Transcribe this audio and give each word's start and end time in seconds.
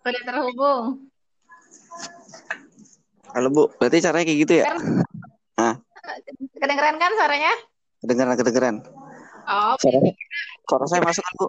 sudah 0.00 0.22
terhubung. 0.24 0.84
Halo 3.30 3.48
Bu, 3.52 3.62
berarti 3.78 4.02
caranya 4.02 4.26
kayak 4.26 4.40
gitu 4.42 4.52
ya? 4.58 4.64
Ah. 5.54 5.78
Kedengeran 6.58 6.98
kan 6.98 7.12
suaranya? 7.14 7.52
Kedengeran, 8.02 8.34
kedengeran. 8.40 8.76
Oh, 9.46 9.76
suaranya, 9.78 10.12
suara 10.66 10.84
saya 10.88 11.02
masuk 11.04 11.22
kan 11.22 11.34
Bu? 11.36 11.46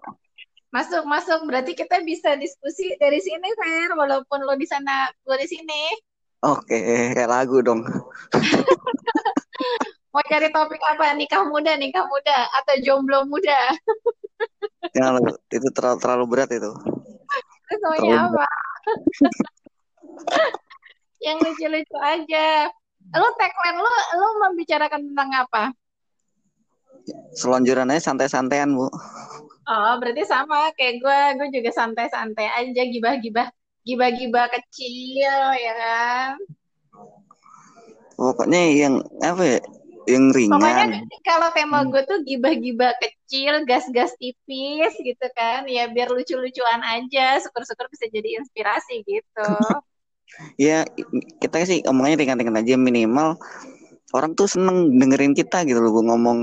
Masuk, 0.72 1.04
masuk. 1.04 1.40
Berarti 1.52 1.76
kita 1.76 2.00
bisa 2.00 2.40
diskusi 2.40 2.96
dari 2.96 3.20
sini, 3.20 3.52
Fer. 3.60 3.92
Walaupun 3.92 4.48
lo 4.48 4.56
di 4.56 4.64
sana, 4.64 5.12
gue 5.28 5.36
di 5.44 5.48
sini. 5.52 5.84
Oke, 6.48 7.12
kayak 7.12 7.28
lagu 7.28 7.60
dong. 7.60 7.84
Mau 10.12 10.24
cari 10.28 10.52
topik 10.52 10.80
apa? 10.84 11.16
Nikah 11.16 11.44
muda, 11.48 11.76
nikah 11.76 12.08
muda, 12.08 12.48
atau 12.56 12.76
jomblo 12.84 13.28
muda? 13.28 13.56
Jangan, 14.96 15.24
itu 15.52 15.68
terlalu, 15.72 15.98
terlalu 16.04 16.26
berat 16.28 16.50
itu. 16.52 16.72
Semuanya 17.72 18.28
apa? 18.28 18.48
yang 21.26 21.38
lucu-lucu 21.40 21.98
aja. 22.04 22.68
Lo 23.16 23.28
tagline 23.40 23.80
lo, 23.80 23.94
lo 24.20 24.28
membicarakan 24.48 25.02
tentang 25.12 25.30
apa? 25.34 25.64
Selonjoran 27.34 27.90
aja 27.90 28.12
santai-santaian, 28.12 28.70
Bu. 28.76 28.92
Oh, 29.72 29.94
berarti 29.98 30.28
sama 30.28 30.70
kayak 30.76 31.02
gue. 31.02 31.22
Gue 31.40 31.48
juga 31.50 31.72
santai-santai 31.72 32.46
aja, 32.46 32.82
gibah-gibah. 32.86 33.50
Gibah-gibah 33.82 34.46
kecil, 34.54 35.34
ya 35.58 35.74
kan? 35.74 36.38
Pokoknya 38.14 38.62
yang 38.70 38.96
apa 39.26 39.58
ya? 39.58 39.60
Yang 40.12 40.26
ringan. 40.36 40.60
Pokoknya 40.60 40.88
kalau 41.24 41.48
tema 41.56 41.80
gue 41.88 42.02
tuh 42.04 42.20
gibah-gibah 42.28 42.94
kecil, 43.00 43.64
gas-gas 43.64 44.12
tipis 44.20 44.94
gitu 45.00 45.28
kan. 45.32 45.64
Ya 45.72 45.88
biar 45.88 46.12
lucu-lucuan 46.12 46.84
aja. 46.84 47.40
Syukur-syukur 47.40 47.88
bisa 47.88 48.12
jadi 48.12 48.44
inspirasi 48.44 49.08
gitu. 49.08 49.48
ya 50.56 50.88
kita 51.44 51.68
sih 51.68 51.84
omongnya 51.88 52.24
ringan-ringan 52.24 52.60
aja 52.64 52.80
minimal 52.80 53.36
orang 54.16 54.32
tuh 54.36 54.48
seneng 54.48 54.96
dengerin 54.96 55.36
kita 55.36 55.64
gitu 55.68 55.80
loh 55.80 55.92
gue 55.92 56.06
ngomong 56.08 56.40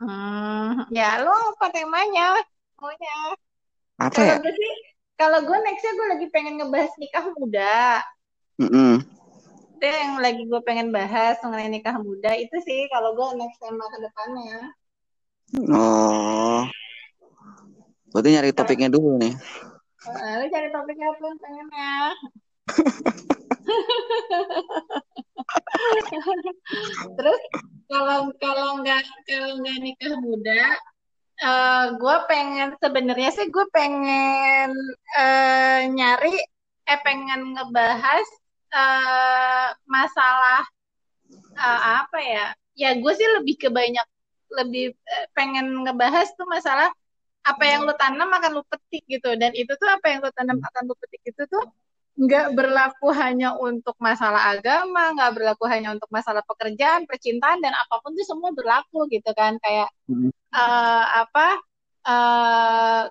hmm, 0.00 0.88
ya 0.92 1.20
lo 1.20 1.32
apa 1.56 1.66
temanya 1.72 2.36
maunya 2.80 3.16
apa 4.00 4.12
kalau 4.16 4.28
ya 4.28 4.36
gue 4.40 4.52
sih 4.52 4.74
kalau 5.14 5.38
gue 5.44 5.58
nextnya 5.62 5.92
gue 5.94 6.06
lagi 6.16 6.26
pengen 6.32 6.54
ngebahas 6.60 6.92
nikah 7.00 7.24
muda 7.36 8.02
mm 8.60 8.68
-hmm. 8.68 8.92
Itu 9.84 10.00
yang 10.00 10.16
lagi 10.16 10.48
gue 10.48 10.60
pengen 10.64 10.96
bahas 10.96 11.36
mengenai 11.44 11.68
nikah 11.68 12.00
muda 12.00 12.32
itu 12.40 12.56
sih 12.64 12.88
kalau 12.88 13.12
gue 13.12 13.36
next 13.36 13.60
tema 13.60 13.84
ke 13.92 14.00
depannya. 14.00 14.72
Oh. 15.68 16.64
Berarti 18.16 18.28
nyari 18.32 18.56
topiknya 18.56 18.88
dulu 18.88 19.20
nih. 19.20 19.36
Lu 20.40 20.48
cari 20.48 20.72
topik 20.72 20.96
apa 20.96 21.20
yang 21.20 21.36
pengen 21.36 21.68
ya? 21.68 22.16
Terus 27.20 27.40
kalau 27.92 28.32
kalau 28.40 28.80
nggak 28.80 29.04
kalau 29.28 29.60
nggak 29.60 29.84
nikah 29.84 30.16
muda, 30.16 30.80
uh, 31.44 31.44
eh, 31.44 31.84
gue 32.00 32.16
pengen 32.32 32.72
sebenarnya 32.80 33.36
sih 33.36 33.52
gue 33.52 33.68
pengen 33.68 34.72
uh, 35.20 35.84
nyari 35.92 36.40
eh 36.84 37.00
pengen 37.04 37.52
ngebahas 37.52 38.24
uh, 38.74 39.68
masalah 39.86 40.62
uh, 41.54 41.80
apa 42.04 42.18
ya? 42.20 42.46
Ya 42.74 42.90
gue 42.98 43.12
sih 43.14 43.28
lebih 43.40 43.54
ke 43.62 43.68
banyak 43.70 44.06
lebih 44.50 44.98
uh, 44.98 45.26
pengen 45.32 45.70
ngebahas 45.86 46.28
tuh 46.34 46.46
masalah 46.50 46.90
apa 47.44 47.64
yang 47.68 47.84
lu 47.84 47.94
tanam 47.94 48.28
akan 48.28 48.50
lu 48.60 48.62
petik 48.66 49.06
gitu. 49.06 49.30
Dan 49.38 49.54
itu 49.54 49.70
tuh 49.78 49.88
apa 49.88 50.06
yang 50.10 50.18
lu 50.24 50.30
tanam 50.34 50.58
akan 50.58 50.82
lu 50.90 50.94
petik 50.98 51.22
itu 51.30 51.42
tuh 51.46 51.64
nggak 52.14 52.54
berlaku 52.54 53.10
hanya 53.10 53.58
untuk 53.58 53.98
masalah 53.98 54.54
agama 54.54 55.10
nggak 55.18 55.34
berlaku 55.34 55.66
hanya 55.66 55.98
untuk 55.98 56.06
masalah 56.14 56.46
pekerjaan 56.46 57.10
percintaan 57.10 57.58
dan 57.58 57.74
apa 57.74 57.98
pun 57.98 58.14
tuh 58.14 58.26
semua 58.26 58.50
berlaku 58.50 59.06
gitu 59.10 59.30
kan. 59.34 59.58
Kayak 59.62 59.90
uh, 60.54 61.04
apa 61.26 61.46
uh, 62.06 63.02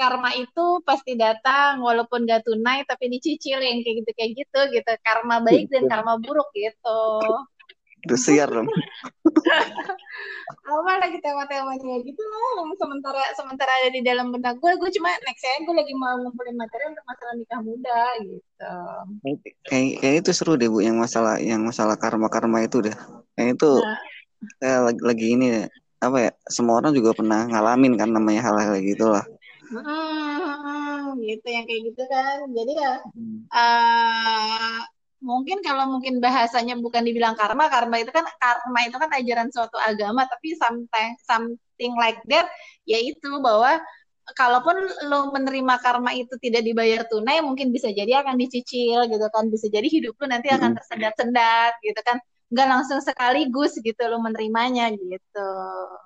karma 0.00 0.32
itu 0.32 0.80
pasti 0.80 1.12
datang 1.20 1.84
walaupun 1.84 2.24
gak 2.24 2.48
tunai 2.48 2.80
tapi 2.88 3.12
dicicil 3.12 3.60
yang 3.60 3.84
kayak 3.84 4.00
gitu 4.00 4.10
kayak 4.16 4.32
gitu 4.32 4.60
gitu. 4.72 4.90
Karma 5.04 5.44
baik 5.44 5.68
dan 5.68 5.84
karma 5.92 6.16
buruk 6.16 6.48
gitu. 6.56 7.04
Udah 8.08 8.16
siar 8.16 8.48
dong. 8.48 8.64
apa 10.70 10.92
lagi 11.04 11.20
tema-temanya 11.20 12.00
gitu 12.00 12.22
loh. 12.24 12.64
Yang 12.64 12.80
sementara 12.80 13.20
sementara 13.36 13.68
ada 13.76 13.90
di 13.92 14.00
dalam 14.00 14.32
benak 14.32 14.56
gue 14.56 14.72
gue 14.80 14.90
cuma 14.96 15.12
next 15.28 15.44
saya 15.44 15.60
gue 15.60 15.74
lagi 15.76 15.92
mau 15.92 16.16
ngumpulin 16.16 16.56
materi 16.56 16.88
untuk 16.88 17.04
masalah 17.04 17.34
nikah 17.36 17.60
muda 17.60 18.00
gitu. 18.24 18.74
Kayak 19.68 19.90
kayak 20.00 20.16
itu 20.24 20.30
seru 20.32 20.56
deh 20.56 20.72
bu 20.72 20.80
yang 20.80 20.96
masalah 20.96 21.36
yang 21.36 21.60
masalah 21.60 22.00
karma 22.00 22.32
karma 22.32 22.64
itu 22.64 22.80
deh. 22.80 22.96
Kayak 23.36 23.60
itu 23.60 23.70
nah. 23.76 24.00
saya 24.56 24.76
lagi, 24.88 25.00
lagi 25.04 25.26
ini 25.36 25.48
apa 26.00 26.16
ya 26.16 26.30
semua 26.48 26.80
orang 26.80 26.96
juga 26.96 27.12
pernah 27.12 27.44
ngalamin 27.44 28.00
kan 28.00 28.08
namanya 28.08 28.40
hal-hal 28.48 28.80
gitu 28.80 29.12
lah 29.12 29.28
hmm, 29.70 31.18
gitu 31.22 31.46
yang 31.46 31.64
kayak 31.64 31.82
gitu 31.94 32.02
kan. 32.10 32.38
Jadi 32.50 32.72
ya 32.74 32.94
hmm. 33.14 33.38
uh, 33.50 34.80
mungkin 35.20 35.60
kalau 35.60 35.84
mungkin 35.88 36.18
bahasanya 36.18 36.76
bukan 36.80 37.04
dibilang 37.04 37.36
karma, 37.36 37.68
karma 37.70 38.00
itu 38.00 38.10
kan 38.10 38.24
karma 38.40 38.80
itu 38.88 38.96
kan 38.96 39.10
ajaran 39.14 39.48
suatu 39.52 39.76
agama, 39.78 40.26
tapi 40.26 40.56
something 40.56 41.10
something 41.24 41.92
like 41.96 42.20
that 42.26 42.48
yaitu 42.88 43.28
bahwa 43.38 43.78
kalaupun 44.38 44.78
lo 45.10 45.34
menerima 45.34 45.74
karma 45.82 46.14
itu 46.14 46.38
tidak 46.38 46.62
dibayar 46.62 47.02
tunai, 47.10 47.42
mungkin 47.42 47.74
bisa 47.74 47.90
jadi 47.90 48.22
akan 48.22 48.38
dicicil 48.38 49.10
gitu 49.10 49.26
kan, 49.30 49.50
bisa 49.50 49.66
jadi 49.66 49.86
hidup 49.86 50.14
lo 50.18 50.26
nanti 50.30 50.48
akan 50.54 50.78
tersendat-sendat 50.78 51.78
gitu 51.82 52.00
kan 52.06 52.22
nggak 52.50 52.66
langsung 52.66 52.98
sekaligus 52.98 53.78
gitu 53.78 54.02
lo 54.10 54.18
menerimanya 54.18 54.90
gitu. 54.90 55.50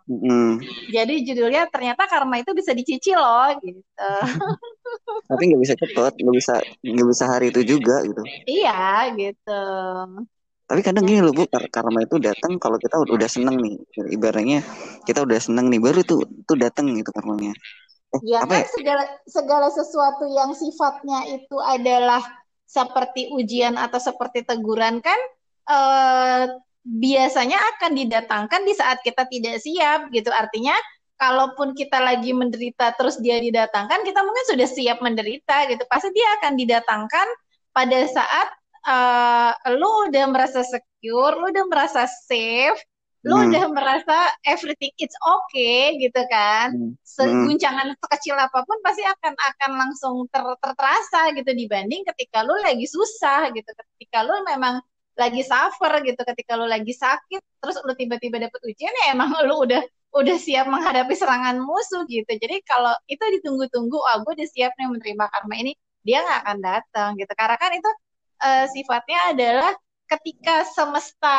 Mm. 0.05 0.61
Jadi 0.93 1.15
judulnya 1.25 1.73
ternyata 1.73 2.05
karma 2.05 2.37
itu 2.45 2.53
bisa 2.53 2.77
dicicil 2.77 3.17
loh 3.17 3.49
gitu. 3.65 4.11
Tapi 5.33 5.43
nggak 5.49 5.63
bisa 5.65 5.75
cepet, 5.81 6.13
nggak 6.21 6.37
bisa 6.37 6.55
nggak 6.85 7.09
bisa 7.09 7.25
hari 7.25 7.49
itu 7.49 7.61
juga 7.65 8.05
gitu. 8.05 8.23
Iya 8.45 9.09
gitu. 9.17 9.65
Tapi 10.65 10.81
kadang 10.81 11.05
gini 11.05 11.21
loh 11.21 11.33
bu, 11.33 11.45
karma 11.49 12.05
itu 12.05 12.17
datang 12.21 12.57
kalau 12.57 12.81
kita 12.81 12.97
udah 13.01 13.29
seneng 13.29 13.61
nih, 13.61 13.77
ibaratnya 14.17 14.65
kita 15.05 15.25
udah 15.25 15.37
seneng 15.37 15.69
nih, 15.69 15.81
baru 15.81 16.01
tuh 16.05 16.25
tuh 16.49 16.57
datang 16.57 16.89
gitu 16.93 17.13
karmanya. 17.13 17.53
Eh, 18.17 18.21
ya 18.33 18.45
apa 18.45 18.53
kan 18.53 18.65
ya? 18.65 18.69
segala 18.73 19.05
segala 19.29 19.69
sesuatu 19.73 20.25
yang 20.29 20.57
sifatnya 20.57 21.37
itu 21.37 21.57
adalah 21.61 22.25
seperti 22.65 23.29
ujian 23.33 23.77
atau 23.77 24.01
seperti 24.01 24.41
teguran 24.47 25.05
kan 25.05 25.17
uh, 25.69 26.45
biasanya 26.85 27.57
akan 27.77 27.93
didatangkan 27.97 28.63
di 28.69 28.75
saat 28.77 29.01
kita 29.01 29.25
tidak 29.29 29.61
siap 29.65 30.13
gitu. 30.13 30.29
Artinya 30.29 30.77
kalaupun 31.17 31.73
kita 31.73 32.03
lagi 32.03 32.37
menderita 32.37 32.93
terus 32.99 33.17
dia 33.23 33.41
didatangkan, 33.41 34.05
kita 34.05 34.21
mungkin 34.21 34.45
sudah 34.51 34.69
siap 34.69 34.99
menderita 35.01 35.65
gitu. 35.73 35.83
Pasti 35.89 36.13
dia 36.13 36.29
akan 36.41 36.53
didatangkan 36.61 37.27
pada 37.73 37.99
saat 38.07 38.49
uh, 38.85 39.53
lu 39.75 40.13
udah 40.13 40.25
merasa 40.29 40.61
secure, 40.63 41.35
lu 41.41 41.51
udah 41.51 41.65
merasa 41.73 42.05
safe, 42.07 42.79
lu 43.25 43.33
hmm. 43.33 43.45
udah 43.49 43.65
merasa 43.73 44.17
everything 44.45 44.93
it's 45.01 45.17
okay 45.25 45.97
gitu 45.97 46.21
kan. 46.29 46.77
Hmm. 46.77 46.93
Seguncangan 47.01 47.97
sekecil 47.97 48.37
apa 48.37 48.61
pun 48.69 48.77
pasti 48.85 49.01
akan 49.01 49.33
akan 49.33 49.71
langsung 49.81 50.15
ter, 50.29 50.45
terterasa 50.61 51.33
gitu 51.33 51.51
dibanding 51.57 52.05
ketika 52.13 52.45
lu 52.45 52.53
lagi 52.61 52.85
susah 52.85 53.49
gitu. 53.57 53.71
Ketika 53.97 54.29
lu 54.29 54.37
memang 54.45 54.85
lagi 55.15 55.43
suffer 55.47 55.93
gitu. 56.03 56.21
Ketika 56.21 56.59
lu 56.59 56.67
lagi 56.67 56.93
sakit 56.95 57.43
terus 57.63 57.77
lu 57.83 57.95
tiba-tiba 57.97 58.37
dapet 58.43 58.61
ujian 58.67 58.93
ya 59.05 59.05
emang 59.15 59.31
lu 59.49 59.65
udah 59.67 59.83
udah 60.15 60.37
siap 60.39 60.71
menghadapi 60.71 61.15
serangan 61.15 61.59
musuh 61.59 62.07
gitu. 62.07 62.29
Jadi 62.29 62.63
kalau 62.67 62.95
itu 63.11 63.25
ditunggu-tunggu 63.41 63.99
oh 63.99 64.17
gue 64.27 64.33
udah 64.43 64.49
siap 64.51 64.73
nih 64.79 64.87
menerima 64.91 65.25
karma 65.31 65.55
ini 65.59 65.73
dia 66.07 66.23
nggak 66.23 66.39
akan 66.47 66.59
datang 66.63 67.09
gitu. 67.19 67.33
Karena 67.35 67.57
kan 67.59 67.71
itu 67.75 67.91
uh, 68.45 68.67
sifatnya 68.71 69.21
adalah 69.35 69.73
ketika 70.07 70.69
semesta 70.69 71.39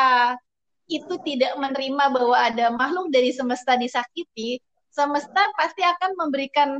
itu 0.86 1.18
tidak 1.26 1.58
menerima 1.58 2.04
bahwa 2.14 2.36
ada 2.38 2.70
makhluk 2.70 3.10
dari 3.10 3.34
semesta 3.34 3.74
disakiti 3.74 4.62
semesta 4.96 5.44
pasti 5.60 5.84
akan 5.84 6.16
memberikan 6.16 6.72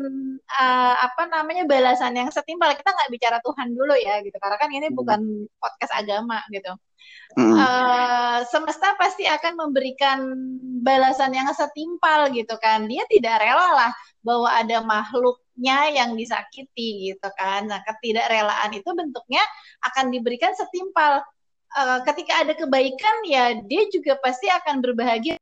uh, 0.48 0.94
apa 1.04 1.28
namanya 1.28 1.68
balasan 1.68 2.16
yang 2.16 2.32
setimpal. 2.32 2.72
Kita 2.72 2.88
nggak 2.88 3.12
bicara 3.12 3.38
Tuhan 3.44 3.76
dulu 3.76 3.92
ya 4.00 4.24
gitu, 4.24 4.32
karena 4.40 4.56
kan 4.56 4.70
ini 4.72 4.88
bukan 4.88 5.44
podcast 5.60 5.92
agama 5.92 6.40
gitu. 6.48 6.72
Uh, 7.36 8.40
semesta 8.48 8.96
pasti 8.96 9.28
akan 9.28 9.68
memberikan 9.68 10.32
balasan 10.80 11.36
yang 11.36 11.52
setimpal 11.52 12.32
gitu 12.32 12.56
kan. 12.56 12.88
Dia 12.88 13.04
tidak 13.12 13.44
rela 13.44 13.68
lah 13.76 13.92
bahwa 14.24 14.48
ada 14.48 14.80
makhluknya 14.80 15.92
yang 15.92 16.16
disakiti 16.16 17.12
gitu 17.12 17.28
kan. 17.36 17.68
Nah, 17.68 17.84
ketidakrelaan 17.84 18.72
itu 18.72 18.88
bentuknya 18.96 19.44
akan 19.84 20.08
diberikan 20.08 20.56
setimpal. 20.56 21.20
Uh, 21.76 22.00
ketika 22.08 22.40
ada 22.40 22.56
kebaikan 22.56 23.16
ya 23.28 23.52
dia 23.60 23.84
juga 23.92 24.16
pasti 24.24 24.48
akan 24.48 24.80
berbahagia 24.80 25.36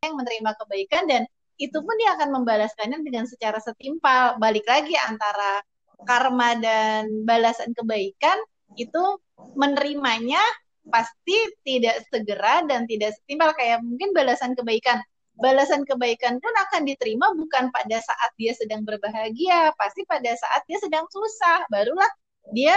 yang 0.00 0.16
menerima 0.16 0.56
kebaikan 0.56 1.04
dan 1.04 1.22
itu 1.60 1.76
pun 1.76 1.94
dia 2.00 2.16
akan 2.16 2.40
membalaskannya 2.40 3.04
dengan 3.04 3.28
secara 3.28 3.60
setimpal. 3.60 4.40
Balik 4.40 4.64
lagi 4.64 4.96
antara 4.96 5.60
karma 6.08 6.56
dan 6.56 7.28
balasan 7.28 7.76
kebaikan 7.76 8.40
itu 8.80 9.20
menerimanya 9.60 10.40
pasti 10.88 11.36
tidak 11.62 12.00
segera 12.08 12.64
dan 12.64 12.88
tidak 12.88 13.12
setimpal 13.20 13.52
kayak 13.52 13.84
mungkin 13.84 14.16
balasan 14.16 14.56
kebaikan. 14.56 15.04
Balasan 15.40 15.84
kebaikan 15.88 16.36
pun 16.40 16.52
akan 16.68 16.84
diterima 16.84 17.32
bukan 17.32 17.72
pada 17.72 17.96
saat 18.00 18.30
dia 18.36 18.52
sedang 18.52 18.84
berbahagia, 18.84 19.72
pasti 19.76 20.04
pada 20.04 20.32
saat 20.36 20.64
dia 20.68 20.76
sedang 20.80 21.04
susah. 21.08 21.64
Barulah 21.72 22.08
dia 22.52 22.76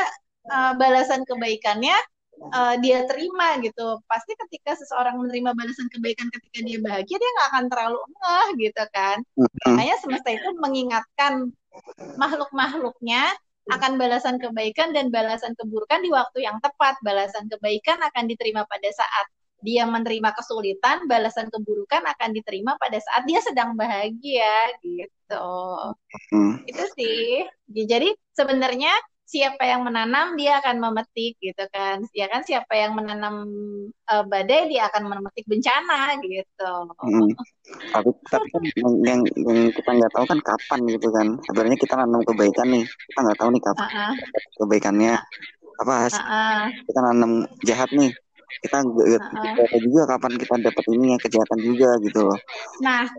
uh, 0.52 0.76
balasan 0.76 1.24
kebaikannya 1.24 1.96
uh, 2.42 2.76
dia 2.82 3.06
terima 3.06 3.60
gitu. 3.62 4.00
Pasti 4.10 4.34
ketika 4.48 4.78
seseorang 4.80 5.20
menerima 5.20 5.54
balasan 5.54 5.88
kebaikan 5.94 6.28
ketika 6.34 6.60
dia 6.66 6.80
bahagia, 6.82 7.18
dia 7.18 7.32
nggak 7.40 7.50
akan 7.54 7.66
terlalu 7.70 8.00
ngeh 8.02 8.48
gitu 8.70 8.84
kan. 8.92 9.18
Makanya 9.68 9.96
semesta 10.02 10.30
itu 10.34 10.50
mengingatkan 10.58 11.34
makhluk-makhluknya 12.20 13.34
akan 13.72 13.96
balasan 13.96 14.36
kebaikan 14.44 14.92
dan 14.92 15.08
balasan 15.08 15.56
keburukan 15.56 16.04
di 16.04 16.12
waktu 16.12 16.44
yang 16.44 16.60
tepat. 16.60 17.00
Balasan 17.00 17.48
kebaikan 17.48 18.02
akan 18.04 18.28
diterima 18.28 18.68
pada 18.68 18.90
saat 18.92 19.28
dia 19.64 19.88
menerima 19.88 20.36
kesulitan, 20.36 21.08
balasan 21.08 21.48
keburukan 21.48 22.04
akan 22.04 22.36
diterima 22.36 22.76
pada 22.76 23.00
saat 23.00 23.24
dia 23.24 23.40
sedang 23.40 23.80
bahagia 23.80 24.76
gitu. 24.84 25.48
Hmm. 26.36 26.60
Itu 26.68 26.84
sih. 27.00 27.48
Jadi 27.72 28.12
sebenarnya 28.36 28.92
siapa 29.34 29.66
yang 29.66 29.82
menanam 29.82 30.38
dia 30.38 30.62
akan 30.62 30.78
memetik 30.78 31.34
gitu 31.42 31.66
kan 31.74 32.06
ya 32.14 32.30
kan 32.30 32.46
siapa 32.46 32.70
yang 32.78 32.94
menanam 32.94 33.50
uh, 34.06 34.24
badai 34.30 34.70
dia 34.70 34.86
akan 34.94 35.10
memetik 35.10 35.50
bencana 35.50 36.14
gitu 36.22 36.72
hmm. 37.02 37.34
tapi 37.90 38.10
tapi 38.30 38.48
kan 38.54 38.62
yang, 38.78 38.94
yang, 39.02 39.22
yang 39.34 39.60
kita 39.74 39.90
nggak 39.90 40.14
tahu 40.14 40.26
kan 40.30 40.40
kapan 40.46 40.80
gitu 40.86 41.08
kan 41.10 41.28
sebenarnya 41.50 41.78
kita 41.82 41.94
nanam 41.98 42.22
kebaikan 42.22 42.68
nih 42.70 42.86
kita 42.86 43.20
nggak 43.26 43.40
tahu 43.42 43.50
nih 43.50 43.64
kapan 43.66 43.88
uh 43.90 43.98
-uh. 43.98 44.14
kebaikannya 44.62 45.14
apa 45.82 45.94
uh 45.98 46.14
-uh. 46.14 46.64
kita 46.86 47.00
nanam 47.02 47.32
jahat 47.66 47.90
nih 47.90 48.14
kita 48.62 48.78
nggak 48.86 49.06
uh 49.18 49.66
-uh. 49.66 49.82
juga 49.82 50.02
kapan 50.14 50.32
kita 50.38 50.54
dapat 50.62 50.86
ini 50.94 51.06
yang 51.18 51.22
kejahatan 51.26 51.60
juga 51.66 51.90
gitu 52.06 52.20
loh 52.22 52.40
nah 52.86 53.10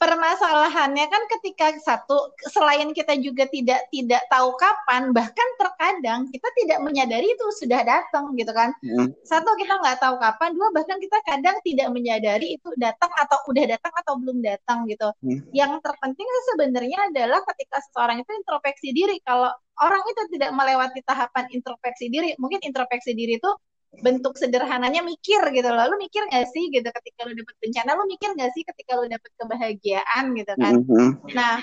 permasalahannya 0.00 1.06
kan 1.12 1.22
ketika 1.36 1.76
satu 1.76 2.32
selain 2.48 2.96
kita 2.96 3.20
juga 3.20 3.44
tidak 3.52 3.84
tidak 3.92 4.24
tahu 4.32 4.56
kapan 4.56 5.12
bahkan 5.12 5.48
terkadang 5.60 6.24
kita 6.32 6.48
tidak 6.56 6.80
menyadari 6.80 7.28
itu 7.28 7.46
sudah 7.60 7.84
datang 7.84 8.32
gitu 8.32 8.48
kan 8.56 8.72
hmm. 8.80 9.12
satu 9.28 9.52
kita 9.60 9.76
nggak 9.76 10.00
tahu 10.00 10.16
kapan 10.16 10.56
dua 10.56 10.72
bahkan 10.72 10.96
kita 10.96 11.20
kadang 11.28 11.60
tidak 11.60 11.92
menyadari 11.92 12.56
itu 12.56 12.68
datang 12.80 13.12
atau 13.20 13.44
udah 13.52 13.76
datang 13.76 13.92
atau 13.92 14.16
belum 14.16 14.40
datang 14.40 14.88
gitu 14.88 15.12
hmm. 15.20 15.52
yang 15.52 15.76
terpenting 15.84 16.24
sebenarnya 16.48 16.98
adalah 17.12 17.44
ketika 17.52 17.84
seseorang 17.84 18.24
itu 18.24 18.32
introspeksi 18.32 18.96
diri 18.96 19.20
kalau 19.20 19.52
orang 19.84 20.00
itu 20.08 20.22
tidak 20.32 20.56
melewati 20.56 21.04
tahapan 21.04 21.44
introspeksi 21.52 22.08
diri 22.08 22.32
mungkin 22.40 22.64
introspeksi 22.64 23.12
diri 23.12 23.36
itu 23.36 23.52
bentuk 23.98 24.38
sederhananya 24.38 25.02
mikir 25.02 25.42
gitu 25.50 25.66
loh. 25.66 25.84
Lu 25.90 25.96
mikir 25.98 26.22
gak 26.30 26.46
sih 26.54 26.70
gitu 26.70 26.86
ketika 26.86 27.26
lu 27.26 27.34
dapet 27.34 27.54
bencana, 27.58 27.90
lu 27.98 28.04
mikir 28.06 28.30
gak 28.38 28.50
sih 28.54 28.62
ketika 28.62 28.92
lu 28.94 29.10
dapet 29.10 29.30
kebahagiaan 29.34 30.24
gitu 30.38 30.52
kan. 30.54 30.74
Mm 30.78 30.84
-hmm. 30.86 31.10
Nah, 31.34 31.58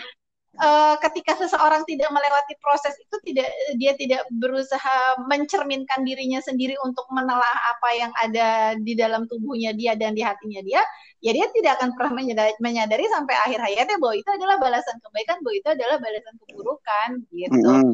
uh, 0.60 0.96
ketika 1.08 1.40
seseorang 1.40 1.88
tidak 1.88 2.12
melewati 2.12 2.60
proses 2.60 2.94
itu 3.00 3.16
tidak 3.32 3.48
dia 3.80 3.96
tidak 3.96 4.22
berusaha 4.28 5.24
mencerminkan 5.32 6.04
dirinya 6.04 6.44
sendiri 6.44 6.76
untuk 6.84 7.08
menelah 7.16 7.56
apa 7.72 7.90
yang 7.96 8.12
ada 8.20 8.76
di 8.76 8.94
dalam 8.94 9.24
tubuhnya 9.32 9.72
dia 9.72 9.96
dan 9.96 10.12
di 10.12 10.22
hatinya 10.22 10.60
dia, 10.68 10.84
ya 11.24 11.32
dia 11.32 11.48
tidak 11.56 11.80
akan 11.80 11.96
pernah 11.96 12.14
menyadari, 12.20 12.54
menyadari 12.60 13.08
sampai 13.08 13.36
akhir 13.40 13.60
hayatnya 13.64 13.98
bahwa 14.04 14.16
itu 14.20 14.30
adalah 14.36 14.56
balasan 14.60 15.00
kebaikan, 15.00 15.40
bahwa 15.40 15.56
itu 15.56 15.70
adalah 15.72 15.98
balasan 15.98 16.36
keburukan 16.44 17.10
gitu. 17.32 17.56
Mm 17.56 17.82
-hmm. 17.88 17.92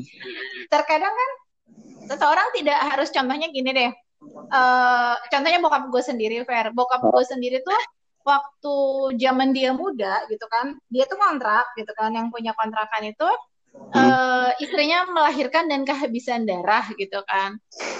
Terkadang 0.74 1.14
kan 1.14 1.30
seseorang 2.10 2.48
tidak 2.58 2.80
harus 2.82 3.10
contohnya 3.14 3.48
gini 3.48 3.72
deh 3.72 3.92
uh, 4.52 5.16
contohnya 5.28 5.60
bokap 5.60 5.90
gue 5.92 6.04
sendiri 6.04 6.36
Fer 6.48 6.72
bokap 6.72 7.02
gue 7.04 7.24
sendiri 7.26 7.62
tuh 7.62 7.76
waktu 8.24 8.76
zaman 9.20 9.52
dia 9.52 9.76
muda 9.76 10.24
gitu 10.32 10.48
kan 10.48 10.80
dia 10.88 11.04
tuh 11.06 11.20
kontrak 11.20 11.68
gitu 11.76 11.92
kan 11.96 12.16
yang 12.16 12.32
punya 12.32 12.56
kontrakan 12.56 13.12
itu 13.12 13.30
uh, 13.94 14.52
istrinya 14.62 15.06
melahirkan 15.10 15.68
dan 15.68 15.84
kehabisan 15.84 16.46
darah 16.46 16.86
gitu 16.96 17.20
kan. 17.26 17.58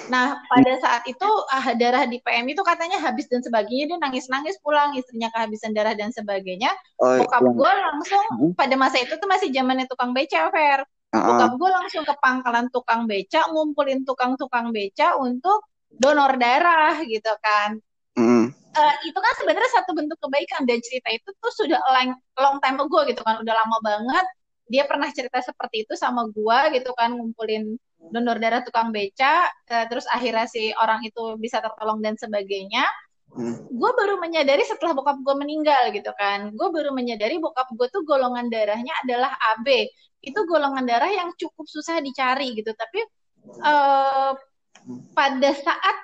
Nah 0.08 0.40
pada 0.48 0.74
saat 0.80 1.04
itu 1.10 1.26
uh, 1.28 1.68
darah 1.76 2.06
di 2.08 2.22
PM 2.22 2.48
itu 2.50 2.62
katanya 2.62 3.02
habis 3.02 3.28
dan 3.28 3.42
sebagainya 3.42 3.96
dia 3.96 4.00
nangis-nangis 4.00 4.58
pulang 4.62 4.94
istrinya 4.96 5.30
kehabisan 5.34 5.74
darah 5.74 5.98
dan 5.98 6.14
sebagainya. 6.14 6.72
Oh, 7.02 7.20
Bokap 7.20 7.44
gue 7.44 7.72
langsung 7.92 8.26
hmm. 8.40 8.54
pada 8.56 8.76
masa 8.78 9.02
itu 9.02 9.18
tuh 9.18 9.30
masih 9.30 9.50
zamannya 9.52 9.90
tukang 9.90 10.14
beca 10.14 10.50
Fer. 10.54 10.86
Bokap 11.14 11.52
gue 11.62 11.70
langsung 11.70 12.04
ke 12.08 12.14
pangkalan 12.18 12.74
tukang 12.74 13.06
beca 13.06 13.46
ngumpulin 13.54 14.02
tukang-tukang 14.02 14.74
beca 14.74 15.14
untuk 15.22 15.62
donor 15.98 16.38
darah 16.38 16.98
gitu 17.06 17.32
kan. 17.42 17.78
Mm. 18.18 18.54
Uh, 18.74 18.96
itu 19.06 19.18
kan 19.18 19.34
sebenarnya 19.38 19.72
satu 19.82 19.94
bentuk 19.94 20.18
kebaikan 20.18 20.66
dan 20.66 20.82
cerita 20.82 21.14
itu 21.14 21.30
tuh 21.38 21.54
sudah 21.54 21.78
long, 21.94 22.18
long 22.42 22.58
time 22.58 22.82
ago 22.82 23.06
gitu 23.06 23.22
kan, 23.22 23.38
udah 23.42 23.54
lama 23.54 23.78
banget. 23.86 24.26
Dia 24.66 24.90
pernah 24.90 25.14
cerita 25.14 25.38
seperti 25.46 25.86
itu 25.86 25.94
sama 25.94 26.26
gua 26.34 26.74
gitu 26.74 26.90
kan, 26.98 27.14
ngumpulin 27.14 27.78
donor 28.10 28.42
darah 28.42 28.66
tukang 28.66 28.90
beca, 28.90 29.46
uh, 29.48 29.86
terus 29.88 30.10
akhirnya 30.10 30.50
si 30.50 30.74
orang 30.76 31.06
itu 31.06 31.38
bisa 31.38 31.62
tertolong 31.62 32.02
dan 32.02 32.18
sebagainya. 32.18 32.84
Hmm. 33.34 33.66
Gue 33.66 33.92
baru 33.98 34.22
menyadari 34.22 34.62
setelah 34.62 34.94
bokap 34.94 35.18
gue 35.26 35.36
meninggal 35.38 35.90
gitu 35.90 36.14
kan, 36.14 36.54
gue 36.54 36.68
baru 36.70 36.94
menyadari 36.94 37.42
bokap 37.42 37.66
gue 37.74 37.88
tuh 37.90 38.06
golongan 38.06 38.50
darahnya 38.50 38.94
adalah 39.06 39.34
AB. 39.58 39.90
Itu 40.22 40.46
golongan 40.46 40.86
darah 40.86 41.10
yang 41.10 41.34
cukup 41.38 41.66
susah 41.66 41.98
dicari 42.02 42.54
gitu, 42.54 42.72
tapi 42.78 43.02
uh, 43.62 44.38
pada 45.16 45.52
saat 45.56 45.98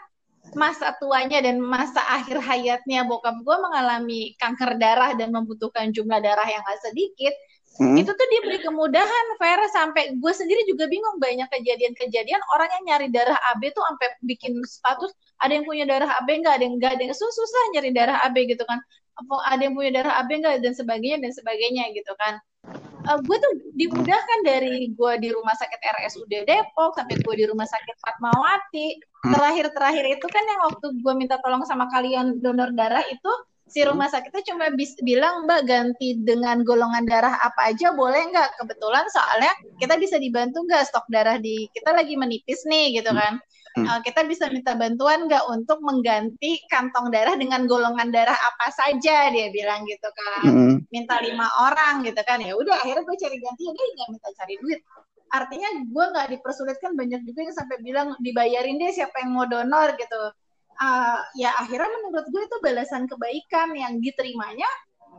masa 0.58 0.98
tuanya 0.98 1.46
dan 1.46 1.62
masa 1.62 2.02
akhir 2.10 2.42
hayatnya 2.42 3.06
bokap 3.06 3.38
gue 3.46 3.58
mengalami 3.62 4.34
kanker 4.42 4.82
darah 4.82 5.14
dan 5.14 5.30
membutuhkan 5.30 5.94
jumlah 5.94 6.18
darah 6.24 6.48
yang 6.48 6.64
gak 6.66 6.82
sedikit, 6.82 7.34
hmm. 7.78 8.02
itu 8.02 8.10
tuh 8.10 8.28
diberi 8.34 8.58
kemudahan 8.58 9.26
Vera 9.38 9.68
sampai 9.70 10.18
gue 10.18 10.34
sendiri 10.34 10.66
juga 10.66 10.90
bingung 10.90 11.22
banyak 11.22 11.46
kejadian-kejadian 11.54 12.42
orang 12.56 12.70
yang 12.80 12.84
nyari 12.96 13.08
darah 13.14 13.38
AB 13.54 13.70
tuh 13.76 13.84
sampai 13.94 14.08
bikin 14.26 14.58
status 14.66 15.14
ada 15.40 15.54
yang 15.54 15.66
punya 15.70 15.86
darah 15.86 16.10
AB 16.20 16.28
nggak? 16.42 16.54
Ada 16.60 16.64
yang 16.66 16.76
nggak? 16.82 16.92
Ada 16.98 17.04
yang 17.08 17.16
susah, 17.16 17.32
susah 17.32 17.62
nyari 17.78 17.92
darah 17.96 18.18
AB 18.28 18.36
gitu 18.50 18.64
kan. 18.68 18.80
Ada 19.48 19.62
yang 19.68 19.76
punya 19.76 19.92
darah 20.02 20.14
AB 20.24 20.30
nggak? 20.42 20.56
dan 20.64 20.74
sebagainya 20.76 21.18
dan 21.24 21.32
sebagainya 21.36 21.84
gitu 21.96 22.14
kan 22.18 22.40
uh, 23.10 23.20
gue 23.20 23.38
tuh 23.42 23.54
dimudahkan 23.74 24.40
dari 24.46 24.94
gue 24.94 25.14
di 25.18 25.30
rumah 25.34 25.58
sakit 25.58 25.80
RSUD 25.82 26.46
Depok 26.46 26.94
sampai 26.94 27.18
gue 27.18 27.36
di 27.36 27.46
rumah 27.50 27.66
sakit 27.66 27.98
Fatmawati. 27.98 29.02
Hmm. 29.20 29.36
terakhir-terakhir 29.36 30.06
itu 30.16 30.28
kan 30.32 30.44
yang 30.48 30.62
waktu 30.72 30.96
gue 30.96 31.14
minta 31.18 31.36
tolong 31.44 31.68
sama 31.68 31.92
kalian 31.92 32.40
donor 32.40 32.72
darah 32.72 33.04
itu 33.12 33.32
si 33.68 33.84
rumah 33.84 34.08
sakitnya 34.08 34.42
cuma 34.48 34.72
bis 34.74 34.96
bilang 35.04 35.44
mbak 35.44 35.68
ganti 35.68 36.18
dengan 36.24 36.64
golongan 36.64 37.04
darah 37.04 37.36
apa 37.44 37.76
aja 37.76 37.92
boleh 37.92 38.32
nggak? 38.32 38.50
Kebetulan 38.64 39.06
soalnya 39.12 39.52
kita 39.78 40.00
bisa 40.00 40.16
dibantu 40.18 40.64
nggak 40.64 40.88
stok 40.88 41.06
darah 41.12 41.36
di 41.36 41.68
kita 41.76 41.92
lagi 41.92 42.16
menipis 42.16 42.64
nih 42.64 42.96
gitu 42.96 43.12
kan 43.12 43.44
uh, 43.86 44.00
kita 44.04 44.26
bisa 44.26 44.50
minta 44.50 44.74
bantuan 44.76 45.30
nggak 45.30 45.46
untuk 45.52 45.80
mengganti 45.80 46.60
kantong 46.68 47.14
darah 47.14 47.36
dengan 47.38 47.70
golongan 47.70 48.10
darah 48.10 48.36
apa 48.36 48.68
saja? 48.74 49.30
Dia 49.30 49.48
bilang 49.54 49.86
gitu 49.86 50.10
kan. 50.12 50.42
Hmm. 50.50 50.76
minta 50.90 51.22
lima 51.22 51.46
orang 51.62 52.02
gitu 52.04 52.20
kan. 52.26 52.42
Ya 52.42 52.58
udah 52.58 52.80
akhirnya 52.82 53.04
gue 53.06 53.18
cari 53.20 53.38
ganti 53.38 53.62
ya 53.68 53.72
dia 53.76 53.88
nggak 53.96 54.10
minta 54.16 54.30
cari 54.36 54.56
duit. 54.60 54.80
Artinya 55.30 55.70
gue 55.86 56.06
nggak 56.16 56.28
dipersulitkan 56.34 56.92
banyak 56.98 57.22
juga 57.24 57.40
yang 57.46 57.56
sampai 57.56 57.78
bilang 57.86 58.08
dibayarin 58.20 58.82
deh 58.82 58.92
siapa 58.92 59.16
yang 59.22 59.32
mau 59.38 59.46
donor 59.46 59.94
gitu. 59.96 60.22
Uh, 60.80 61.20
ya 61.36 61.52
akhirnya 61.60 61.92
menurut 62.08 62.28
gue 62.32 62.42
itu 62.48 62.58
balasan 62.64 63.04
kebaikan 63.06 63.76
yang 63.76 64.00
diterimanya 64.00 64.68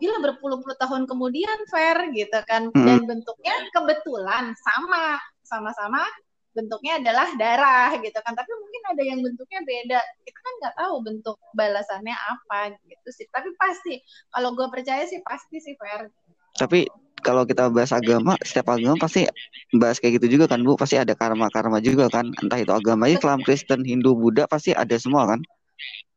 gila 0.00 0.16
berpuluh-puluh 0.24 0.80
tahun 0.80 1.04
kemudian 1.04 1.68
fair 1.68 2.08
gitu 2.16 2.40
kan. 2.48 2.72
Hmm. 2.72 2.84
dan 2.88 2.98
bentuknya 3.04 3.54
kebetulan 3.70 4.56
sama 4.64 5.20
sama-sama 5.44 6.02
bentuknya 6.50 6.98
adalah 6.98 7.28
darah 7.38 7.90
gitu 7.98 8.18
kan. 8.20 8.34
Tapi 8.34 8.50
mungkin 8.50 8.82
ada 8.90 9.02
yang 9.02 9.20
bentuknya 9.22 9.60
beda. 9.62 10.00
Kita 10.26 10.38
kan 10.40 10.54
nggak 10.62 10.74
tahu 10.78 10.94
bentuk 11.06 11.36
balasannya 11.54 12.16
apa 12.16 12.74
gitu 12.86 13.08
sih. 13.14 13.26
Tapi 13.30 13.54
pasti 13.56 14.02
kalau 14.34 14.54
gue 14.54 14.66
percaya 14.70 15.06
sih 15.06 15.22
pasti 15.22 15.62
sih 15.62 15.74
fair 15.78 16.10
tapi 16.58 16.88
kalau 17.20 17.44
kita 17.44 17.68
bahas 17.68 17.92
agama 17.92 18.36
setiap 18.40 18.74
agama 18.74 18.96
pasti 18.96 19.28
bahas 19.76 20.00
kayak 20.00 20.20
gitu 20.20 20.40
juga 20.40 20.56
kan 20.56 20.64
bu? 20.64 20.76
Pasti 20.76 20.96
ada 20.96 21.12
karma 21.12 21.52
karma 21.52 21.78
juga 21.78 22.08
kan. 22.08 22.32
Entah 22.40 22.58
itu 22.58 22.72
agama 22.72 23.06
Islam 23.08 23.44
Kristen 23.44 23.84
Hindu 23.84 24.16
Buddha 24.16 24.48
pasti 24.48 24.72
ada 24.72 24.96
semua 24.96 25.28
kan? 25.28 25.40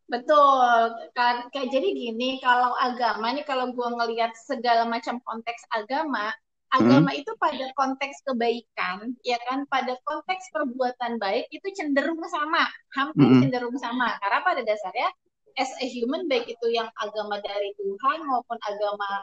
Betul, 0.07 0.93
kan 1.15 1.47
kayak 1.49 1.71
jadi 1.73 1.89
gini 1.95 2.37
kalau 2.43 2.75
agama 2.75 3.33
nih 3.33 3.47
kalau 3.47 3.71
gue 3.71 3.87
ngelihat 3.87 4.35
segala 4.35 4.85
macam 4.85 5.17
konteks 5.23 5.63
agama, 5.73 6.29
agama 6.73 7.13
hmm. 7.13 7.21
itu 7.21 7.31
pada 7.37 7.65
konteks 7.77 8.25
kebaikan, 8.25 9.13
ya 9.21 9.37
kan, 9.45 9.69
pada 9.69 9.93
konteks 10.09 10.49
perbuatan 10.49 11.21
baik 11.21 11.45
itu 11.53 11.69
cenderung 11.77 12.17
sama, 12.25 12.65
hampir 12.97 13.29
hmm. 13.29 13.41
cenderung 13.45 13.77
sama, 13.77 14.17
karena 14.17 14.39
pada 14.41 14.61
dasarnya 14.65 15.09
as 15.57 15.69
a 15.81 15.85
human 15.85 16.25
baik 16.25 16.49
itu 16.49 16.67
yang 16.73 16.89
agama 16.97 17.37
dari 17.45 17.77
Tuhan 17.77 18.25
maupun 18.25 18.57
agama 18.65 19.21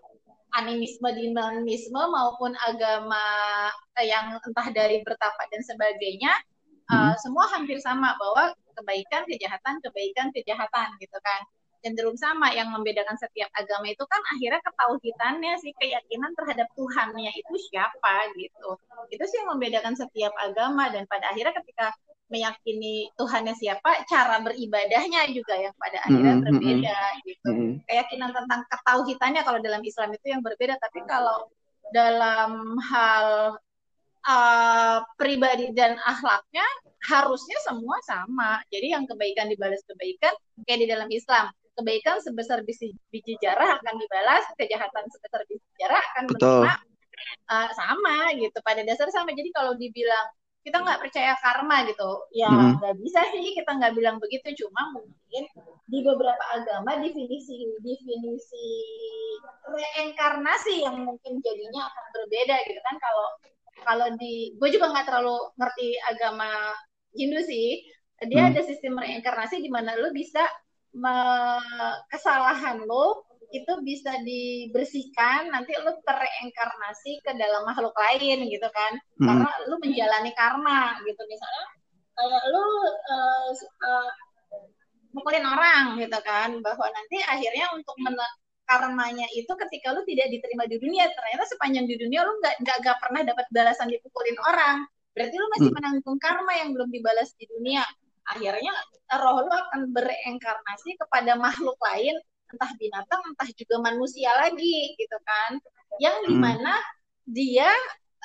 animisme 0.58 1.10
dinamisme 1.14 2.02
maupun 2.10 2.54
agama 2.66 3.22
yang 4.02 4.38
entah 4.42 4.68
dari 4.70 5.02
bertapa 5.06 5.42
dan 5.50 5.62
sebagainya 5.62 6.32
uh, 6.90 7.14
semua 7.22 7.46
hampir 7.54 7.78
sama 7.78 8.14
bahwa 8.18 8.54
kebaikan 8.78 9.22
kejahatan 9.30 9.78
kebaikan 9.82 10.34
kejahatan 10.34 10.88
gitu 10.98 11.18
kan 11.22 11.40
cenderung 11.80 12.16
sama 12.16 12.52
yang 12.52 12.68
membedakan 12.72 13.16
setiap 13.16 13.48
agama 13.56 13.88
itu 13.88 14.04
kan 14.04 14.20
akhirnya 14.36 14.60
ketauhidannya 14.62 15.54
sih 15.60 15.72
keyakinan 15.76 16.32
terhadap 16.36 16.68
Tuhannya 16.76 17.32
itu 17.34 17.54
siapa 17.68 18.30
gitu 18.36 18.76
itu 19.10 19.24
sih 19.26 19.36
yang 19.42 19.56
membedakan 19.56 19.96
setiap 19.96 20.32
agama 20.38 20.92
dan 20.92 21.08
pada 21.08 21.32
akhirnya 21.32 21.56
ketika 21.60 21.92
meyakini 22.30 23.10
Tuhannya 23.18 23.58
siapa, 23.58 24.06
cara 24.06 24.38
beribadahnya 24.40 25.26
juga 25.34 25.58
yang 25.58 25.74
pada 25.74 25.98
akhirnya 26.06 26.38
mm 26.38 26.40
-hmm. 26.40 26.46
berbeda 26.46 26.98
gitu. 27.26 27.50
Mm 27.50 27.58
-hmm. 27.58 27.72
Keyakinan 27.90 28.30
tentang 28.30 28.60
ketauhidannya 28.70 29.42
kalau 29.42 29.58
dalam 29.58 29.82
Islam 29.82 30.14
itu 30.14 30.26
yang 30.30 30.40
berbeda, 30.40 30.78
tapi 30.78 31.02
kalau 31.10 31.50
dalam 31.90 32.78
hal 32.78 33.58
uh, 34.24 34.98
pribadi 35.18 35.74
dan 35.74 35.98
akhlaknya 36.06 36.64
harusnya 37.10 37.58
semua 37.66 37.98
sama. 38.06 38.62
Jadi 38.70 38.94
yang 38.94 39.04
kebaikan 39.10 39.50
dibalas 39.50 39.82
kebaikan 39.84 40.32
kayak 40.64 40.80
di 40.80 40.88
dalam 40.88 41.10
Islam. 41.10 41.50
Kebaikan 41.80 42.20
sebesar 42.20 42.60
biji, 42.62 42.92
biji 43.08 43.40
jarah 43.40 43.80
akan 43.80 43.94
dibalas, 43.96 44.44
kejahatan 44.60 45.04
sebesar 45.08 45.40
biji 45.48 45.64
jarah 45.80 46.00
akan 46.12 46.22
menerima 46.28 46.72
uh, 47.48 47.68
sama 47.72 48.36
gitu. 48.36 48.58
Pada 48.60 48.84
dasar 48.84 49.08
sama. 49.08 49.32
Jadi 49.32 49.48
kalau 49.56 49.72
dibilang 49.80 50.28
kita 50.60 50.76
nggak 50.76 51.00
percaya 51.00 51.32
karma 51.40 51.88
gitu 51.88 52.28
ya 52.36 52.52
nggak 52.52 52.92
hmm. 52.92 53.00
bisa 53.00 53.20
sih 53.32 53.56
kita 53.56 53.80
nggak 53.80 53.96
bilang 53.96 54.20
begitu 54.20 54.52
cuma 54.60 54.92
mungkin 54.92 55.44
di 55.88 55.98
beberapa 56.04 56.44
agama 56.52 57.00
definisi 57.00 57.64
definisi 57.80 58.68
reinkarnasi 59.64 60.84
yang 60.84 61.00
mungkin 61.00 61.40
jadinya 61.40 61.88
akan 61.88 62.04
berbeda 62.12 62.56
gitu 62.68 62.80
kan 62.84 62.96
kalau 63.00 63.28
kalau 63.88 64.06
di 64.20 64.52
gue 64.60 64.68
juga 64.68 64.92
nggak 64.92 65.06
terlalu 65.08 65.38
ngerti 65.56 65.88
agama 66.12 66.76
Hindu 67.16 67.40
sih 67.40 67.80
dia 68.28 68.44
hmm. 68.44 68.50
ada 68.52 68.60
sistem 68.60 69.00
reinkarnasi 69.00 69.64
di 69.64 69.72
mana 69.72 69.96
lo 69.96 70.12
bisa 70.12 70.44
kesalahan 72.10 72.82
lo 72.84 73.30
itu 73.50 73.72
bisa 73.82 74.14
dibersihkan 74.22 75.50
nanti 75.50 75.74
lu 75.82 75.90
terreinkarnasi 76.06 77.18
ke 77.22 77.34
dalam 77.34 77.66
makhluk 77.66 77.94
lain 77.98 78.46
gitu 78.46 78.68
kan 78.70 78.92
hmm. 79.18 79.26
karena 79.26 79.50
lu 79.66 79.76
menjalani 79.82 80.32
karma 80.38 80.94
gitu 81.02 81.22
misalnya 81.26 81.64
kayak 82.14 82.42
lu 82.54 82.62
uh, 82.62 83.50
uh, 83.58 84.10
mukulin 85.10 85.42
orang 85.42 85.98
gitu 85.98 86.18
kan 86.22 86.62
bahwa 86.62 86.86
nanti 86.94 87.18
akhirnya 87.26 87.66
untuk 87.74 87.98
karmanya 88.70 89.26
itu 89.34 89.50
ketika 89.66 89.90
lu 89.90 90.06
tidak 90.06 90.30
diterima 90.30 90.70
di 90.70 90.78
dunia 90.78 91.10
ternyata 91.10 91.42
sepanjang 91.50 91.90
di 91.90 91.98
dunia 91.98 92.22
lu 92.22 92.38
nggak 92.38 92.62
nggak 92.62 92.96
pernah 93.02 93.26
dapat 93.26 93.46
balasan 93.50 93.90
dipukulin 93.90 94.38
orang 94.46 94.86
berarti 95.10 95.34
lu 95.34 95.46
masih 95.58 95.68
hmm. 95.74 95.76
menanggung 95.82 96.18
karma 96.22 96.52
yang 96.54 96.70
belum 96.70 96.86
dibalas 96.94 97.34
di 97.34 97.50
dunia 97.50 97.82
akhirnya 98.28 98.74
roh 99.16 99.42
lu 99.42 99.52
akan 99.52 99.90
bereinkarnasi 99.90 100.96
kepada 101.00 101.34
makhluk 101.40 101.76
lain 101.80 102.16
entah 102.50 102.70
binatang 102.76 103.20
entah 103.30 103.50
juga 103.54 103.76
manusia 103.78 104.30
lagi 104.36 104.94
gitu 104.98 105.18
kan 105.22 105.58
yang 106.02 106.16
hmm. 106.22 106.26
di 106.26 106.34
mana 106.34 106.74
dia 107.30 107.70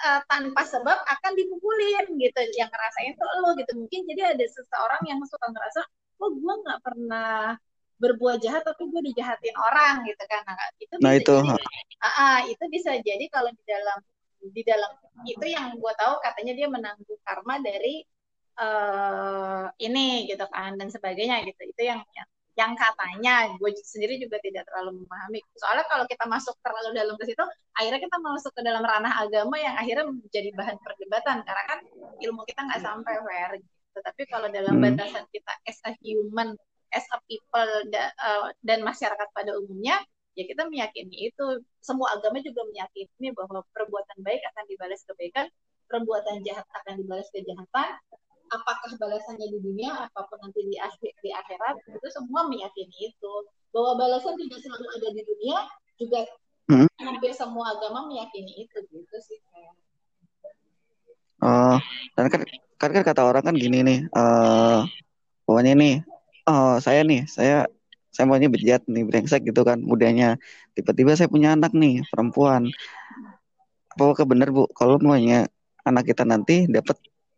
uh, 0.05 0.21
tanpa 0.25 0.65
sebab 0.65 0.97
akan 0.97 1.31
dipukulin 1.37 2.05
gitu 2.17 2.41
yang 2.57 2.69
ngerasain 2.69 3.13
tuh 3.15 3.27
lo 3.45 3.53
gitu 3.57 3.71
mungkin 3.77 4.01
jadi 4.09 4.33
ada 4.33 4.45
seseorang 4.49 5.01
yang 5.05 5.21
suka 5.25 5.45
ngerasa 5.49 5.81
oh 6.21 6.29
gue 6.33 6.53
nggak 6.65 6.79
pernah 6.81 7.55
berbuat 7.95 8.43
jahat 8.43 8.65
tapi 8.67 8.91
gue 8.91 9.01
dijahatin 9.13 9.55
orang 9.55 10.03
gitu 10.03 10.23
kan 10.27 10.41
nah 10.43 10.67
itu 10.81 10.95
nah, 10.99 11.13
bisa 11.15 11.21
itu. 11.21 11.35
jadi 11.39 11.63
uh, 12.03 12.07
uh, 12.07 12.37
itu 12.49 12.63
bisa 12.67 12.91
jadi 12.99 13.25
kalau 13.31 13.49
di 13.53 13.63
dalam 13.63 13.99
di 14.45 14.61
dalam 14.61 14.91
itu 15.25 15.45
yang 15.47 15.73
gue 15.79 15.93
tahu 15.95 16.13
katanya 16.21 16.53
dia 16.53 16.67
menanggung 16.69 17.21
karma 17.23 17.57
dari 17.63 18.03
uh, 18.59 19.65
ini 19.79 20.27
gitu 20.29 20.45
kan 20.51 20.75
dan 20.79 20.87
sebagainya 20.91 21.43
gitu 21.47 21.61
itu 21.71 21.81
yang, 21.85 22.01
yang 22.15 22.27
yang 22.55 22.71
katanya 22.79 23.51
gue 23.59 23.71
sendiri 23.83 24.15
juga 24.15 24.39
tidak 24.39 24.63
terlalu 24.71 25.03
memahami. 25.03 25.43
Soalnya 25.59 25.83
kalau 25.91 26.07
kita 26.07 26.23
masuk 26.23 26.55
terlalu 26.63 26.95
dalam 26.95 27.15
ke 27.19 27.27
situ, 27.27 27.43
akhirnya 27.75 27.99
kita 27.99 28.17
masuk 28.23 28.51
ke 28.55 28.61
dalam 28.63 28.79
ranah 28.79 29.11
agama 29.11 29.59
yang 29.59 29.75
akhirnya 29.75 30.07
menjadi 30.07 30.55
bahan 30.55 30.79
perdebatan 30.79 31.43
karena 31.43 31.63
kan 31.67 31.79
ilmu 32.23 32.41
kita 32.47 32.59
nggak 32.63 32.81
sampai 32.81 33.13
fair. 33.27 33.49
Gitu. 33.59 33.99
Tapi 33.99 34.21
kalau 34.31 34.47
dalam 34.47 34.79
hmm. 34.79 34.83
batasan 34.87 35.27
kita 35.35 35.53
as 35.67 35.79
a 35.83 35.91
human, 35.99 36.55
as 36.95 37.03
a 37.11 37.19
people 37.27 37.71
da, 37.91 38.15
uh, 38.23 38.47
dan 38.63 38.87
masyarakat 38.87 39.27
pada 39.35 39.51
umumnya, 39.59 39.99
ya 40.39 40.47
kita 40.47 40.63
meyakini 40.71 41.27
itu. 41.27 41.59
Semua 41.83 42.15
agama 42.15 42.39
juga 42.39 42.63
meyakini 42.71 43.35
bahwa 43.35 43.67
perbuatan 43.75 44.23
baik 44.23 44.39
akan 44.55 44.63
dibalas 44.71 45.03
kebaikan, 45.03 45.51
perbuatan 45.91 46.39
jahat 46.47 46.63
akan 46.71 47.03
dibalas 47.03 47.27
kejahatan, 47.35 47.99
apakah 48.51 48.91
balasannya 48.97 49.47
di 49.49 49.59
dunia 49.61 50.09
apa 50.09 50.19
pun 50.27 50.37
nanti 50.41 50.61
di 50.65 50.77
akhir 50.77 51.11
di 51.21 51.31
akhirat 51.31 51.75
itu 51.89 52.07
semua 52.13 52.45
meyakini 52.45 53.13
itu. 53.13 53.33
Bahwa 53.75 53.99
balasan 53.99 54.39
tidak 54.39 54.63
selalu 54.63 54.87
ada 54.87 55.07
di 55.11 55.21
dunia 55.25 55.57
juga 55.99 56.21
hmm. 56.71 56.87
hampir 56.99 57.31
semua 57.31 57.75
agama 57.75 58.07
meyakini 58.11 58.67
itu 58.67 58.77
gitu 58.91 59.17
sih 59.23 59.39
oh 61.43 61.77
dan 62.15 62.25
kan 62.27 62.41
kan, 62.79 62.89
kan 62.91 63.03
kata 63.03 63.21
orang 63.23 63.43
kan 63.43 63.55
gini 63.55 63.79
nih 63.83 63.99
uh, 64.11 64.83
pokoknya 65.47 65.73
nih 65.75 65.95
oh 66.47 66.79
saya 66.83 67.03
nih 67.07 67.23
saya 67.27 67.67
saya 68.15 68.31
maunya 68.31 68.47
bejat 68.47 68.87
nih 68.87 69.03
brengsek 69.03 69.43
gitu 69.43 69.67
kan 69.67 69.83
mudanya. 69.83 70.39
Tiba-tiba 70.71 71.19
saya 71.19 71.27
punya 71.27 71.51
anak 71.51 71.75
nih 71.75 71.99
perempuan. 72.07 72.71
Apakah 73.91 74.23
benar 74.23 74.55
bu? 74.55 74.71
Kalau 74.71 74.95
maunya 75.03 75.51
anak 75.83 76.07
kita 76.07 76.23
nanti 76.23 76.63
dapat 76.71 76.95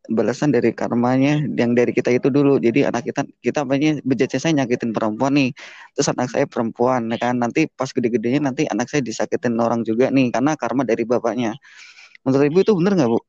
balasan 0.08 0.56
dari 0.56 0.72
karmanya 0.72 1.44
yang 1.56 1.76
dari 1.76 1.92
kita 1.92 2.12
itu 2.12 2.32
dulu 2.32 2.58
jadi 2.58 2.92
anak 2.92 3.08
kita 3.08 3.28
kita 3.44 3.62
banyak 3.68 4.02
bejatnya 4.08 4.40
saya 4.40 4.54
nyakitin 4.64 4.96
perempuan 4.96 5.36
nih 5.36 5.50
terus 5.94 6.08
anak 6.12 6.32
saya 6.32 6.46
perempuan 6.48 7.12
ya 7.12 7.18
kan 7.20 7.36
nanti 7.38 7.68
pas 7.68 7.92
gede-gedenya 7.92 8.40
nanti 8.40 8.64
anak 8.68 8.88
saya 8.88 9.04
disakitin 9.04 9.60
orang 9.60 9.84
juga 9.84 10.08
nih 10.10 10.32
karena 10.32 10.56
karma 10.56 10.88
dari 10.88 11.04
bapaknya 11.04 11.56
menurut 12.24 12.48
ibu 12.52 12.60
itu 12.64 12.74
benar 12.76 12.94
nggak 13.00 13.12
bu? 13.12 13.20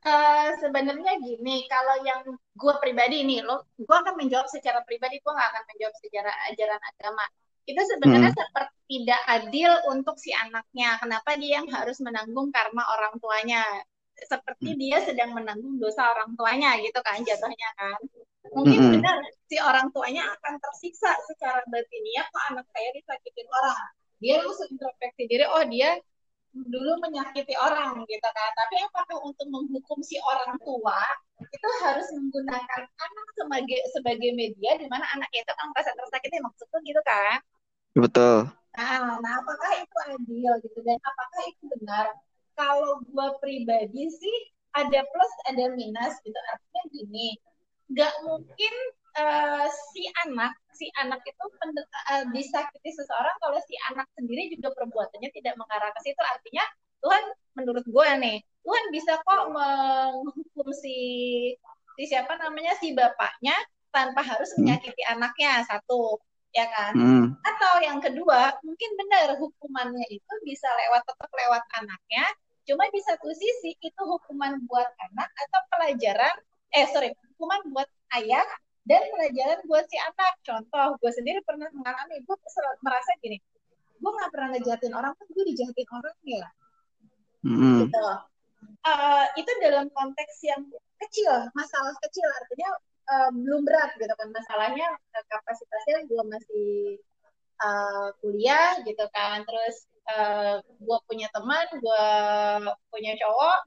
Uh, 0.00 0.56
sebenarnya 0.64 1.12
gini, 1.20 1.68
kalau 1.68 2.00
yang 2.00 2.24
gue 2.32 2.74
pribadi 2.80 3.20
nih, 3.20 3.44
lo, 3.44 3.68
gue 3.76 3.92
akan 3.92 4.16
menjawab 4.16 4.48
secara 4.48 4.80
pribadi, 4.88 5.20
gue 5.20 5.28
nggak 5.28 5.50
akan 5.52 5.64
menjawab 5.68 5.94
secara 6.00 6.32
ajaran 6.48 6.80
agama. 6.80 7.24
Itu 7.68 7.84
sebenarnya 7.84 8.32
hmm. 8.32 8.40
seperti 8.40 8.80
tidak 8.90 9.22
adil 9.28 9.70
untuk 9.92 10.16
si 10.16 10.32
anaknya. 10.32 10.96
Kenapa 10.98 11.36
dia 11.36 11.60
yang 11.60 11.68
harus 11.68 12.00
menanggung 12.00 12.48
karma 12.48 12.82
orang 12.96 13.14
tuanya? 13.20 13.62
Seperti 14.26 14.74
hmm. 14.74 14.80
dia 14.80 14.98
sedang 15.04 15.30
menanggung 15.32 15.76
dosa 15.80 16.10
orang 16.12 16.34
tuanya 16.34 16.76
gitu 16.80 17.00
kan 17.00 17.20
jatuhnya 17.22 17.70
kan. 17.78 18.00
Mungkin 18.50 18.78
mm 18.80 18.84
-hmm. 18.88 18.94
benar 18.98 19.16
si 19.46 19.56
orang 19.60 19.92
tuanya 19.92 20.24
akan 20.32 20.56
tersiksa 20.58 21.12
secara 21.28 21.60
batiniah 21.68 22.24
kok 22.32 22.44
anak 22.50 22.66
saya 22.72 22.88
disakitin 22.96 23.48
orang. 23.52 23.80
Dia 24.20 24.34
langsung 24.40 24.68
introspeksi 24.72 25.22
diri 25.28 25.44
oh 25.44 25.64
dia 25.68 26.00
dulu 26.50 26.98
menyakiti 27.04 27.54
orang 27.54 28.02
gitu 28.08 28.28
kan. 28.32 28.50
Tapi 28.56 28.74
apakah 28.82 29.16
untuk 29.22 29.46
menghukum 29.52 30.00
si 30.02 30.18
orang 30.18 30.56
tua 30.64 30.98
itu 31.40 31.68
harus 31.84 32.06
menggunakan 32.16 32.82
anak 32.88 33.26
sebagai 33.38 33.80
sebagai 33.94 34.30
media 34.34 34.76
di 34.80 34.86
mana 34.90 35.06
anak 35.14 35.30
itu 35.30 35.52
kan 35.52 35.66
merasa 35.70 35.92
tersakiti 35.94 36.36
maksudnya 36.42 36.78
gitu 36.82 37.00
kan. 37.06 37.38
Betul. 37.94 38.38
Nah, 38.78 39.18
nah 39.18 39.32
apakah 39.42 39.70
itu 39.82 39.96
adil 40.10 40.52
gitu? 40.62 40.78
Dan 40.82 40.98
apakah 41.02 41.42
itu 41.46 41.62
benar 41.78 42.06
kalau 42.60 43.00
gue 43.00 43.28
pribadi 43.40 44.12
sih 44.12 44.36
ada 44.76 45.00
plus 45.00 45.32
ada 45.48 45.72
minus 45.72 46.20
gitu 46.20 46.36
artinya 46.36 46.82
gini 46.92 47.28
nggak 47.90 48.14
mungkin 48.28 48.74
uh, 49.16 49.66
si 49.90 50.04
anak 50.28 50.52
si 50.76 50.92
anak 51.00 51.24
itu 51.24 51.44
uh, 51.48 52.24
disakiti 52.30 52.90
seseorang 52.92 53.36
kalau 53.40 53.58
si 53.64 53.74
anak 53.90 54.06
sendiri 54.14 54.52
juga 54.52 54.76
perbuatannya 54.76 55.30
tidak 55.32 55.56
mengarah 55.56 55.88
ke 55.96 56.00
situ 56.04 56.22
artinya 56.22 56.64
Tuhan 57.00 57.24
menurut 57.56 57.84
gue 57.88 58.08
nih 58.20 58.38
Tuhan 58.60 58.84
bisa 58.92 59.16
kok 59.24 59.42
menghukum 59.50 60.68
si 60.76 60.98
si 61.96 62.02
siapa 62.06 62.36
namanya 62.38 62.76
si 62.78 62.92
bapaknya 62.92 63.56
tanpa 63.90 64.22
harus 64.22 64.52
hmm. 64.54 64.62
menyakiti 64.62 65.02
hmm. 65.02 65.12
anaknya 65.16 65.64
satu 65.66 66.20
ya 66.50 66.66
kan 66.70 66.94
hmm. 66.94 67.26
atau 67.42 67.72
yang 67.82 67.98
kedua 68.02 68.54
mungkin 68.66 68.90
benar 68.98 69.38
hukumannya 69.38 70.06
itu 70.10 70.32
bisa 70.46 70.66
lewat 70.66 71.02
tetap 71.06 71.30
lewat 71.30 71.62
anaknya 71.78 72.26
Cuma 72.70 72.86
di 72.94 73.02
satu 73.02 73.26
sisi 73.34 73.74
itu 73.82 74.02
hukuman 74.06 74.62
buat 74.70 74.86
anak 75.10 75.26
atau 75.26 75.60
pelajaran, 75.74 76.34
eh 76.70 76.86
sorry, 76.94 77.10
hukuman 77.34 77.58
buat 77.74 77.90
ayah 78.22 78.46
dan 78.86 79.02
pelajaran 79.10 79.58
buat 79.66 79.90
si 79.90 79.98
anak. 79.98 80.38
Contoh, 80.46 80.94
gue 81.02 81.10
sendiri 81.10 81.42
pernah 81.42 81.66
mengalami, 81.74 82.22
gue 82.22 82.36
merasa 82.86 83.10
gini, 83.18 83.42
gue 83.98 84.10
nggak 84.14 84.30
pernah 84.30 84.48
ngejahatin 84.54 84.94
orang, 84.94 85.18
kan 85.18 85.26
gue 85.26 85.44
dijahatin 85.50 85.88
orang 85.90 86.16
ya. 86.22 86.46
Mm. 87.42 87.90
Gitu. 87.90 88.06
Uh, 88.86 89.26
itu 89.34 89.50
dalam 89.58 89.90
konteks 89.90 90.46
yang 90.46 90.62
kecil, 91.02 91.50
masalah 91.58 91.90
kecil 92.06 92.28
artinya 92.38 92.70
uh, 93.10 93.30
belum 93.34 93.66
berat 93.66 93.98
gitu 93.98 94.14
kan 94.14 94.30
masalahnya 94.30 94.94
kapasitasnya 95.26 96.06
gue 96.06 96.22
masih 96.22 96.70
uh, 97.58 98.14
kuliah 98.22 98.78
gitu 98.86 99.04
kan 99.10 99.42
terus 99.42 99.89
uh, 100.16 100.54
gue 100.62 100.98
punya 101.06 101.28
teman 101.30 101.66
gue 101.78 102.06
punya 102.90 103.12
cowok 103.18 103.60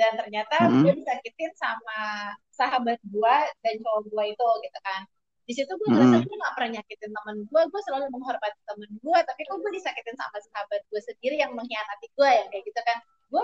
dan 0.00 0.16
ternyata 0.16 0.56
hmm. 0.64 0.80
gue 0.86 0.92
disakitin 0.96 1.52
sama 1.60 2.32
sahabat 2.52 2.96
gue 3.04 3.36
dan 3.60 3.74
cowok 3.84 4.02
gue 4.08 4.24
itu 4.32 4.48
gitu 4.64 4.78
kan 4.80 5.02
di 5.44 5.52
situ 5.52 5.72
gue 5.74 5.88
ngerasa 5.90 6.16
hmm. 6.22 6.26
gue 6.30 6.36
gak 6.40 6.54
pernah 6.56 6.70
nyakitin 6.78 7.10
temen 7.10 7.36
gue 7.44 7.62
gue 7.68 7.80
selalu 7.84 8.04
menghormati 8.14 8.60
temen 8.64 8.90
gue 9.02 9.18
tapi 9.26 9.40
kok 9.44 9.58
gue 9.58 9.72
disakitin 9.74 10.16
sama 10.16 10.38
sahabat 10.40 10.80
gue 10.88 11.00
sendiri 11.02 11.36
yang 11.42 11.52
mengkhianati 11.52 12.06
gue 12.14 12.30
ya 12.30 12.44
kayak 12.48 12.64
gitu 12.64 12.80
kan 12.86 12.98
gue 13.30 13.42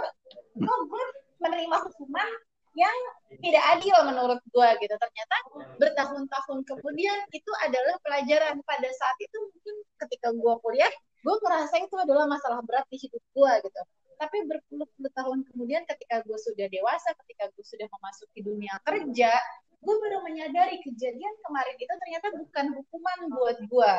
kok 0.64 0.80
gue 0.86 1.04
menerima 1.42 1.76
hukuman 1.82 2.28
yang 2.76 2.96
tidak 3.40 3.64
adil 3.72 3.96
menurut 4.04 4.40
gue 4.52 4.68
gitu 4.84 4.94
ternyata 5.00 5.36
bertahun-tahun 5.80 6.58
kemudian 6.68 7.18
itu 7.32 7.52
adalah 7.64 7.96
pelajaran 8.04 8.60
pada 8.68 8.88
saat 8.92 9.16
itu 9.18 9.36
mungkin 9.48 9.76
ketika 10.04 10.28
gue 10.36 10.54
kuliah 10.60 10.92
gue 11.26 11.36
merasa 11.42 11.74
itu 11.82 11.96
adalah 11.98 12.30
masalah 12.30 12.62
berat 12.62 12.86
di 12.86 13.02
hidup 13.02 13.22
gue 13.34 13.52
gitu. 13.66 13.82
Tapi 14.16 14.36
berpuluh-puluh 14.46 15.12
tahun 15.12 15.38
kemudian 15.50 15.82
ketika 15.90 16.22
gue 16.22 16.38
sudah 16.38 16.70
dewasa 16.70 17.10
ketika 17.26 17.50
gue 17.50 17.64
sudah 17.66 17.90
memasuki 17.90 18.46
dunia 18.46 18.78
kerja 18.86 19.34
gue 19.76 19.94
baru 20.02 20.18
menyadari 20.24 20.82
kejadian 20.82 21.34
kemarin 21.46 21.76
itu 21.78 21.94
ternyata 21.94 22.26
bukan 22.34 22.66
hukuman 22.80 23.18
buat 23.34 23.58
gue 23.66 23.92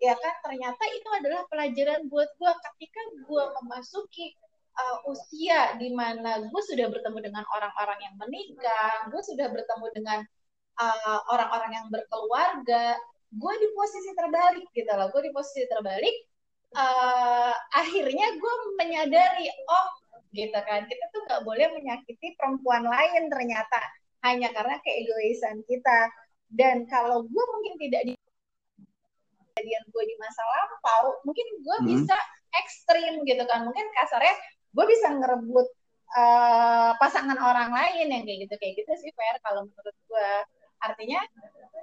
ya 0.00 0.14
kan? 0.16 0.34
Ternyata 0.42 0.82
itu 0.96 1.08
adalah 1.12 1.44
pelajaran 1.52 2.08
buat 2.08 2.28
gue 2.40 2.52
ketika 2.72 3.00
gue 3.28 3.44
memasuki 3.62 4.32
uh, 4.74 4.98
usia 5.12 5.76
di 5.76 5.92
mana 5.92 6.40
gue 6.48 6.62
sudah 6.64 6.88
bertemu 6.88 7.18
dengan 7.20 7.44
orang-orang 7.52 8.00
yang 8.00 8.14
menikah, 8.16 9.12
gue 9.12 9.22
sudah 9.22 9.46
bertemu 9.52 9.86
dengan 9.92 10.18
uh, 10.80 11.20
orang-orang 11.30 11.70
uh, 11.70 11.76
yang 11.76 11.86
berkeluarga, 11.92 12.96
gue 13.30 13.54
di 13.60 13.68
posisi 13.76 14.10
terbalik 14.16 14.66
gitu 14.72 14.90
loh, 14.90 15.12
gue 15.12 15.22
di 15.28 15.32
posisi 15.36 15.68
terbalik. 15.68 16.16
Uh, 16.70 17.54
akhirnya 17.74 18.26
gue 18.38 18.54
menyadari, 18.78 19.50
oh 19.66 19.88
gitu 20.30 20.54
kan, 20.54 20.86
kita 20.86 21.04
tuh 21.10 21.26
nggak 21.26 21.42
boleh 21.42 21.66
menyakiti 21.74 22.38
perempuan 22.38 22.86
lain 22.86 23.26
ternyata 23.26 23.80
hanya 24.22 24.54
karena 24.54 24.78
keegoisan 24.86 25.66
kita. 25.66 26.00
Dan 26.50 26.86
kalau 26.86 27.26
gue 27.26 27.44
mungkin 27.54 27.74
tidak 27.78 28.02
di 28.06 28.12
kejadian 29.38 29.82
gue 29.90 30.04
di 30.06 30.16
masa 30.22 30.42
lampau, 30.46 31.18
mungkin 31.26 31.46
gue 31.62 31.76
hmm. 31.82 31.86
bisa 31.90 32.16
ekstrim 32.62 33.22
gitu 33.26 33.42
kan, 33.50 33.66
mungkin 33.66 33.86
kasarnya 33.98 34.34
gue 34.70 34.84
bisa 34.86 35.10
ngerebut 35.10 35.66
uh, 36.14 36.90
pasangan 36.98 37.38
orang 37.38 37.70
lain 37.74 38.06
yang 38.10 38.22
kayak 38.26 38.38
gitu 38.46 38.54
kayak 38.58 38.74
gitu 38.78 38.92
sih 39.06 39.10
fair 39.14 39.36
kalau 39.42 39.66
menurut 39.66 39.96
gue 40.06 40.30
artinya 40.80 41.20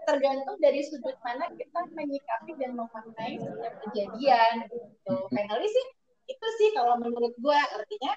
tergantung 0.08 0.56
dari 0.64 0.80
sudut 0.88 1.20
mana 1.20 1.52
kita 1.52 1.84
menyikapi 1.92 2.56
dan 2.56 2.80
memaknai 2.80 3.36
setiap 3.44 3.76
kejadian 3.84 4.54
gitu 4.72 5.14
finally 5.28 5.68
sih 5.68 5.88
itu 6.32 6.48
sih 6.64 6.70
kalau 6.72 6.96
menurut 6.96 7.36
gue 7.36 7.60
artinya 7.76 8.16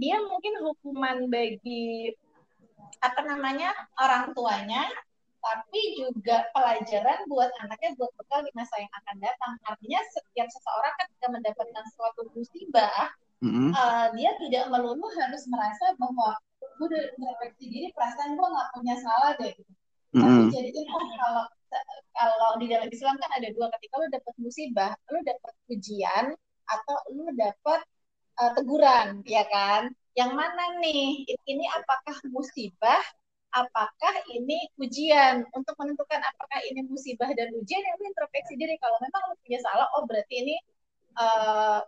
dia 0.00 0.16
mungkin 0.24 0.56
hukuman 0.64 1.28
bagi 1.28 2.16
apa 3.04 3.20
namanya 3.28 3.76
orang 4.00 4.32
tuanya 4.32 4.88
tapi 5.38 5.80
juga 6.00 6.48
pelajaran 6.50 7.28
buat 7.30 7.52
anaknya 7.62 7.94
buat 8.00 8.10
bekal 8.18 8.42
di 8.42 8.52
masa 8.56 8.74
yang 8.80 8.92
akan 9.04 9.16
datang 9.22 9.52
artinya 9.68 10.00
setiap 10.10 10.48
seseorang 10.50 10.94
ketika 11.04 11.26
mendapatkan 11.30 11.84
suatu 11.94 12.26
musibah 12.32 13.12
mm-hmm. 13.44 13.70
uh, 13.76 14.06
dia 14.16 14.32
tidak 14.40 14.64
melulu 14.72 15.06
harus 15.14 15.44
merasa 15.46 15.94
bahwa 16.00 16.34
gue 16.58 16.86
udah 16.90 17.04
merefleksi 17.18 17.64
diri 17.70 17.88
perasaan 17.94 18.34
gue 18.34 18.48
nggak 18.48 18.70
punya 18.74 18.94
salah 18.98 19.32
deh 19.38 19.52
gitu. 19.54 19.72
Tapi 20.12 20.70
oh, 20.88 21.06
kalau 21.18 21.44
kalau 22.18 22.50
di 22.58 22.66
dalam 22.66 22.88
Islam 22.90 23.14
kan 23.20 23.30
ada 23.36 23.48
dua 23.54 23.70
ketika 23.78 23.94
lu 24.00 24.08
dapat 24.10 24.34
musibah, 24.40 24.92
lu 25.12 25.20
dapat 25.22 25.54
ujian 25.70 26.24
atau 26.68 26.96
lu 27.14 27.28
dapat 27.36 27.80
uh, 28.40 28.50
teguran, 28.58 29.22
ya 29.28 29.44
kan? 29.46 29.92
Yang 30.18 30.32
mana 30.34 30.64
nih? 30.82 31.28
Ini 31.46 31.64
apakah 31.78 32.18
musibah? 32.34 33.00
Apakah 33.54 34.14
ini 34.34 34.68
ujian? 34.82 35.46
Untuk 35.54 35.72
menentukan 35.78 36.20
apakah 36.20 36.60
ini 36.68 36.84
musibah 36.90 37.30
dan 37.32 37.54
ujian, 37.54 37.80
yang 37.80 37.96
lu 38.02 38.04
introspeksi 38.10 38.58
diri. 38.58 38.76
Kalau 38.82 38.98
memang 38.98 39.22
lu 39.30 39.36
punya 39.44 39.60
salah, 39.62 39.86
oh 39.96 40.04
berarti 40.04 40.34
ini 40.42 40.56
uh, 41.18 41.78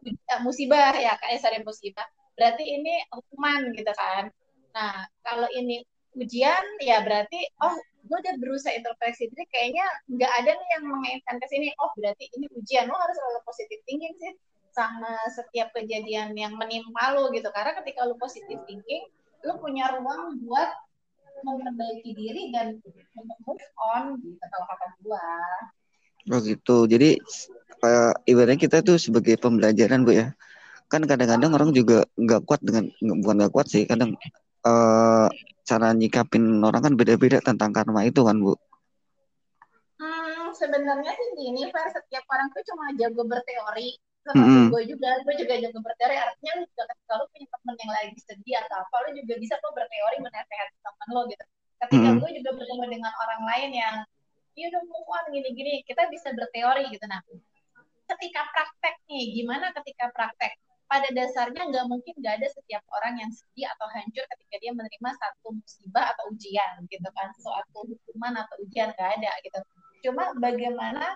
musibah 0.42 0.94
ya 0.98 1.14
kayak 1.22 1.38
sorry 1.40 1.62
musibah 1.62 2.06
berarti 2.34 2.64
ini 2.66 2.94
hukuman 3.14 3.70
gitu 3.76 3.92
kan 3.94 4.28
nah 4.74 5.06
kalau 5.26 5.46
ini 5.54 5.82
ujian 6.18 6.64
ya 6.82 7.02
berarti 7.02 7.38
oh 7.62 7.74
gue 8.04 8.18
udah 8.18 8.34
berusaha 8.40 8.72
introspeksi 8.74 9.28
diri 9.30 9.44
kayaknya 9.52 9.86
nggak 10.08 10.32
ada 10.42 10.50
nih 10.56 10.68
yang 10.78 10.84
mengaitkan 10.88 11.36
ke 11.36 11.46
sini 11.50 11.68
oh 11.80 11.90
berarti 11.96 12.24
ini 12.36 12.46
ujian 12.56 12.88
lo 12.88 12.96
harus 12.96 13.16
selalu 13.16 13.40
positif 13.44 13.78
thinking 13.84 14.14
sih 14.16 14.32
sama 14.70 15.12
setiap 15.34 15.74
kejadian 15.74 16.32
yang 16.38 16.54
menimpa 16.56 17.12
lo 17.14 17.28
gitu 17.34 17.50
karena 17.50 17.74
ketika 17.82 18.06
lo 18.06 18.14
positif 18.16 18.58
thinking 18.64 19.04
lo 19.44 19.58
punya 19.58 19.90
ruang 19.98 20.40
buat 20.46 20.70
memperbaiki 21.40 22.12
diri 22.12 22.52
dan 22.52 22.76
move 23.48 23.64
on 23.96 24.20
gitu 24.20 24.44
kalau 24.44 24.66
kata 24.68 24.86
gue 25.00 25.24
Oh 26.28 26.40
gitu. 26.44 26.84
Jadi 26.84 27.16
kayak 27.80 28.12
ibaratnya 28.28 28.60
kita 28.60 28.76
tuh 28.84 29.00
sebagai 29.00 29.40
pembelajaran 29.40 30.04
bu 30.04 30.12
ya. 30.12 30.26
Kan 30.92 31.08
kadang-kadang 31.08 31.56
orang 31.56 31.70
juga 31.72 32.04
nggak 32.18 32.44
kuat 32.44 32.60
dengan 32.60 32.92
bukan 33.00 33.34
nggak 33.40 33.52
kuat 33.54 33.66
sih. 33.72 33.88
Kadang 33.88 34.20
uh, 34.66 35.28
cara 35.64 35.88
nyikapin 35.94 36.60
orang 36.64 36.82
kan 36.82 36.94
beda-beda 36.98 37.38
tentang 37.40 37.70
karma 37.70 38.04
itu 38.04 38.20
kan 38.26 38.36
bu. 38.40 38.54
Hmm, 40.00 40.50
sebenarnya 40.56 41.12
sih 41.12 41.28
gini, 41.36 41.68
Fer, 41.68 41.92
setiap 41.92 42.24
orang 42.32 42.48
tuh 42.56 42.64
cuma 42.72 42.90
jago 42.96 43.22
berteori. 43.28 44.00
Termasuk 44.20 44.52
mm 44.52 44.52
-hmm. 44.52 44.72
gue 44.72 44.82
juga, 44.84 45.10
gue 45.24 45.34
juga 45.40 45.54
jago 45.60 45.78
berteori. 45.80 46.16
Artinya 46.16 46.52
lu 46.60 46.64
juga 46.68 46.84
ketika 46.92 47.12
lu 47.20 47.24
punya 47.32 47.46
temen 47.48 47.74
yang 47.76 47.92
lagi 47.92 48.18
sedih 48.20 48.56
atau 48.64 48.76
apa, 48.84 48.94
lu 49.08 49.10
juga 49.16 49.34
bisa 49.40 49.54
kok 49.60 49.72
berteori 49.72 50.16
menasehati 50.20 50.76
temen 50.80 51.08
lo 51.12 51.22
gitu. 51.28 51.44
Ketika 51.80 51.96
mm 51.96 52.12
-hmm. 52.12 52.20
gue 52.20 52.30
juga 52.40 52.50
bertemu 52.56 52.84
dengan 52.88 53.12
orang 53.16 53.42
lain 53.48 53.70
yang 53.72 53.96
ya 54.58 54.66
udah 54.68 54.82
move 54.84 55.08
on 55.08 55.24
gini-gini 55.32 55.80
kita 55.88 56.10
bisa 56.12 56.34
berteori 56.34 56.90
gitu 56.92 57.04
nah 57.06 57.22
ketika 58.10 58.40
praktek 58.52 58.94
nih 59.06 59.40
gimana 59.40 59.72
ketika 59.72 60.10
praktek 60.12 60.58
pada 60.90 61.06
dasarnya 61.14 61.62
nggak 61.70 61.86
mungkin 61.86 62.14
nggak 62.18 62.42
ada 62.42 62.48
setiap 62.50 62.82
orang 62.98 63.22
yang 63.22 63.30
sedih 63.30 63.70
atau 63.78 63.86
hancur 63.94 64.26
ketika 64.26 64.56
dia 64.58 64.72
menerima 64.74 65.10
satu 65.14 65.54
musibah 65.54 66.10
atau 66.10 66.24
ujian 66.34 66.82
gitu 66.90 67.08
kan 67.14 67.30
suatu 67.38 67.86
hukuman 67.86 68.34
atau 68.34 68.58
ujian 68.66 68.90
nggak 68.98 69.10
ada 69.22 69.30
gitu 69.46 69.58
cuma 70.02 70.34
bagaimana 70.42 71.14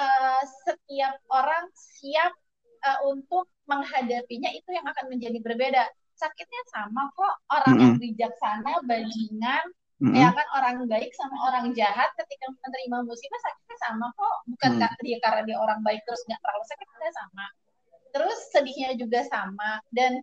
uh, 0.00 0.42
setiap 0.64 1.20
orang 1.28 1.68
siap 1.76 2.32
uh, 2.80 3.00
untuk 3.12 3.44
menghadapinya 3.68 4.48
itu 4.56 4.72
yang 4.72 4.88
akan 4.88 5.12
menjadi 5.12 5.36
berbeda 5.44 5.84
sakitnya 6.16 6.62
sama 6.72 7.12
kok 7.12 7.34
orang 7.52 7.76
mm 7.76 7.76
-hmm. 7.76 7.84
yang 7.84 7.94
bijaksana 8.00 8.72
bajingan 8.88 9.66
Mm-hmm. 10.00 10.16
Ya 10.16 10.32
kan 10.32 10.48
orang 10.56 10.88
baik 10.88 11.12
sama 11.12 11.36
orang 11.52 11.76
jahat 11.76 12.08
ketika 12.16 12.48
menerima 12.48 13.04
musibah 13.04 13.36
sakitnya 13.44 13.76
sama 13.84 14.08
kok. 14.16 14.36
Bukan 14.48 14.70
mm. 14.72 14.80
karena 14.80 15.00
dia 15.04 15.18
karena 15.20 15.42
dia 15.44 15.56
orang 15.60 15.80
baik 15.84 16.00
terus 16.08 16.24
nggak 16.24 16.40
terlalu 16.40 16.64
sakit 16.72 16.88
sama. 17.12 17.46
Terus 18.10 18.38
sedihnya 18.54 18.96
juga 18.98 19.24
sama. 19.26 19.80
Dan 19.94 20.18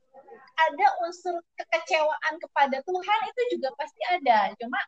ada 0.57 0.87
unsur 1.05 1.37
kekecewaan 1.55 2.33
kepada 2.41 2.81
Tuhan 2.81 3.19
itu 3.29 3.41
juga 3.57 3.69
pasti 3.77 4.01
ada. 4.09 4.51
Cuma 4.57 4.79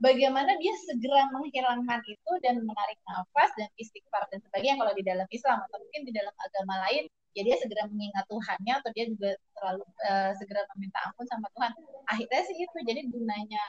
bagaimana 0.00 0.56
dia 0.56 0.72
segera 0.88 1.28
menghilangkan 1.28 2.00
itu 2.08 2.32
dan 2.40 2.64
menarik 2.64 2.98
nafas 3.04 3.50
dan 3.60 3.68
istighfar 3.76 4.24
dan 4.32 4.40
sebagainya. 4.48 4.80
Kalau 4.80 4.92
di 4.96 5.04
dalam 5.04 5.28
Islam 5.28 5.58
atau 5.68 5.78
mungkin 5.78 6.02
di 6.08 6.12
dalam 6.16 6.34
agama 6.40 6.74
lain 6.88 7.04
ya 7.36 7.46
dia 7.46 7.56
segera 7.62 7.86
mengingat 7.86 8.26
Tuhannya 8.26 8.74
atau 8.82 8.90
dia 8.90 9.06
juga 9.06 9.30
terlalu 9.54 9.84
uh, 10.02 10.32
segera 10.34 10.66
meminta 10.74 10.98
ampun 11.06 11.26
sama 11.28 11.46
Tuhan. 11.54 11.72
Akhirnya 12.10 12.42
sih 12.48 12.56
itu. 12.56 12.78
Jadi 12.82 13.00
gunanya 13.12 13.62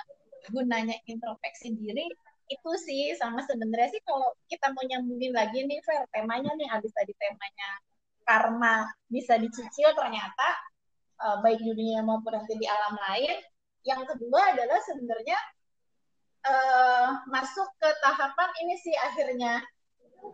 gunanya 0.50 0.98
introspeksi 1.06 1.78
diri 1.78 2.10
itu 2.52 2.72
sih 2.84 3.16
sama 3.16 3.40
sebenarnya 3.48 3.96
sih 3.96 4.02
kalau 4.04 4.28
kita 4.52 4.74
mau 4.76 4.84
nyambungin 4.84 5.32
lagi 5.32 5.64
nih 5.64 5.80
Fer 5.88 6.04
temanya 6.12 6.52
nih 6.60 6.68
habis 6.68 6.92
tadi 6.92 7.16
temanya 7.16 7.70
karma 8.32 8.88
bisa 9.12 9.36
dicicil 9.36 9.92
ternyata 9.92 10.48
uh, 11.20 11.44
baik 11.44 11.60
di 11.60 11.76
dunia 11.76 12.00
maupun 12.00 12.32
nanti 12.32 12.56
di 12.56 12.64
alam 12.64 12.96
lain 12.96 13.36
yang 13.84 14.08
kedua 14.08 14.56
adalah 14.56 14.80
sebenarnya 14.88 15.40
uh, 16.48 17.08
masuk 17.28 17.68
ke 17.76 17.90
tahapan 18.00 18.50
ini 18.64 18.76
sih 18.80 18.96
akhirnya 18.96 19.60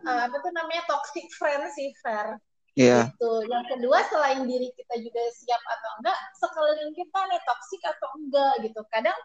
uh, 0.06 0.30
apa 0.30 0.36
tuh 0.38 0.54
namanya 0.54 0.86
toxic 0.86 1.26
friend 1.34 1.66
sih 1.74 1.90
Fer 1.98 2.38
Iya. 2.78 3.10
Gitu. 3.10 3.32
Yang 3.50 3.64
kedua 3.74 3.98
selain 4.06 4.46
diri 4.46 4.70
kita 4.70 5.02
juga 5.02 5.18
siap 5.34 5.58
atau 5.66 5.90
enggak, 5.98 6.18
sekeliling 6.38 6.94
kita 6.94 7.18
nih 7.26 7.42
toksik 7.42 7.82
atau 7.82 8.08
enggak 8.14 8.54
gitu. 8.62 8.80
Kadang 8.94 9.18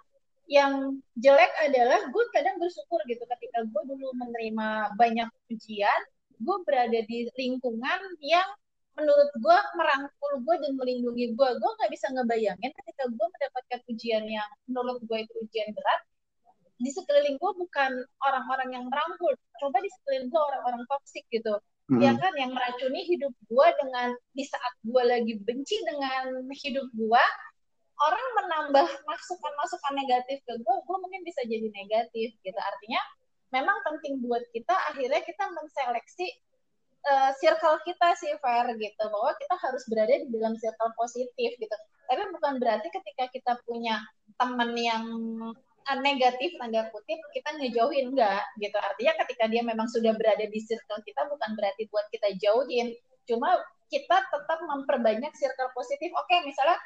yang 0.49 0.97
jelek 1.21 1.53
adalah 1.61 2.01
gue 2.09 2.25
kadang 2.33 2.57
bersyukur 2.57 2.97
gitu 3.05 3.21
ketika 3.29 3.61
gue 3.61 3.83
dulu 3.93 4.09
menerima 4.17 4.97
banyak 4.97 5.29
ujian 5.53 6.01
gue 6.43 6.57
berada 6.67 6.99
di 7.07 7.31
lingkungan 7.39 7.99
yang 8.19 8.47
menurut 8.93 9.29
gue 9.33 9.57
merangkul 9.73 10.33
gue 10.45 10.55
dan 10.61 10.71
melindungi 10.77 11.33
gue 11.33 11.49
gue 11.57 11.71
nggak 11.81 11.91
bisa 11.91 12.13
ngebayangin 12.13 12.71
ketika 12.77 13.03
gue 13.09 13.27
mendapatkan 13.27 13.79
ujian 13.89 14.23
yang 14.29 14.49
menurut 14.69 15.01
gue 15.01 15.17
itu 15.25 15.33
ujian 15.41 15.73
berat 15.73 16.01
di 16.83 16.89
sekeliling 16.91 17.39
gue 17.39 17.51
bukan 17.55 17.91
orang-orang 18.27 18.69
yang 18.75 18.83
merangkul. 18.91 19.31
Coba 19.61 19.79
di 19.79 19.87
sekeliling 19.87 20.27
gue 20.27 20.41
orang-orang 20.41 20.83
toksik 20.91 21.23
gitu. 21.31 21.55
Hmm. 21.91 21.99
ya 21.99 22.15
kan? 22.15 22.33
Yang 22.35 22.51
meracuni 22.55 23.01
hidup 23.07 23.33
gue 23.47 23.67
dengan 23.79 24.15
di 24.35 24.43
saat 24.47 24.73
gue 24.83 25.03
lagi 25.03 25.33
benci 25.43 25.79
dengan 25.87 26.43
hidup 26.51 26.87
gue 26.95 27.25
orang 27.93 28.25
menambah 28.35 28.87
masukan-masukan 29.05 29.93
negatif 29.95 30.43
ke 30.43 30.53
gue 30.59 30.75
gue 30.83 30.97
mungkin 30.99 31.21
bisa 31.23 31.41
jadi 31.47 31.67
negatif 31.71 32.35
gitu. 32.43 32.59
Artinya 32.59 33.01
memang 33.55 33.77
penting 33.85 34.19
buat 34.25 34.43
kita 34.51 34.75
akhirnya 34.91 35.21
kita 35.23 35.45
menseleksi 35.55 36.27
uh, 37.07 37.31
circle 37.39 37.77
kita 37.83 38.15
sih 38.19 38.31
fair 38.39 38.65
gitu. 38.79 39.03
Bahwa 39.11 39.31
kita 39.39 39.55
harus 39.59 39.83
berada 39.91 40.13
di 40.23 40.27
dalam 40.31 40.55
circle 40.59 40.91
positif 40.95 41.51
gitu. 41.59 41.75
Tapi 42.07 42.21
bukan 42.35 42.59
berarti 42.59 42.87
ketika 42.91 43.25
kita 43.31 43.53
punya 43.67 43.99
teman 44.39 44.75
yang 44.75 45.05
negatif 45.99 46.55
tanda 46.57 46.87
kutip 46.91 47.19
kita 47.35 47.49
ngejauhin. 47.59 48.15
Enggak 48.15 48.43
gitu. 48.59 48.77
Artinya 48.79 49.13
ketika 49.25 49.45
dia 49.51 49.61
memang 49.63 49.87
sudah 49.91 50.15
berada 50.15 50.45
di 50.47 50.59
circle 50.63 51.01
kita 51.03 51.27
bukan 51.27 51.51
berarti 51.59 51.87
buat 51.91 52.07
kita 52.11 52.35
jauhin. 52.39 52.95
Cuma 53.27 53.51
kita 53.91 54.17
tetap 54.31 54.59
memperbanyak 54.63 55.31
circle 55.35 55.71
positif. 55.75 56.09
Oke 56.15 56.43
misalnya 56.47 56.79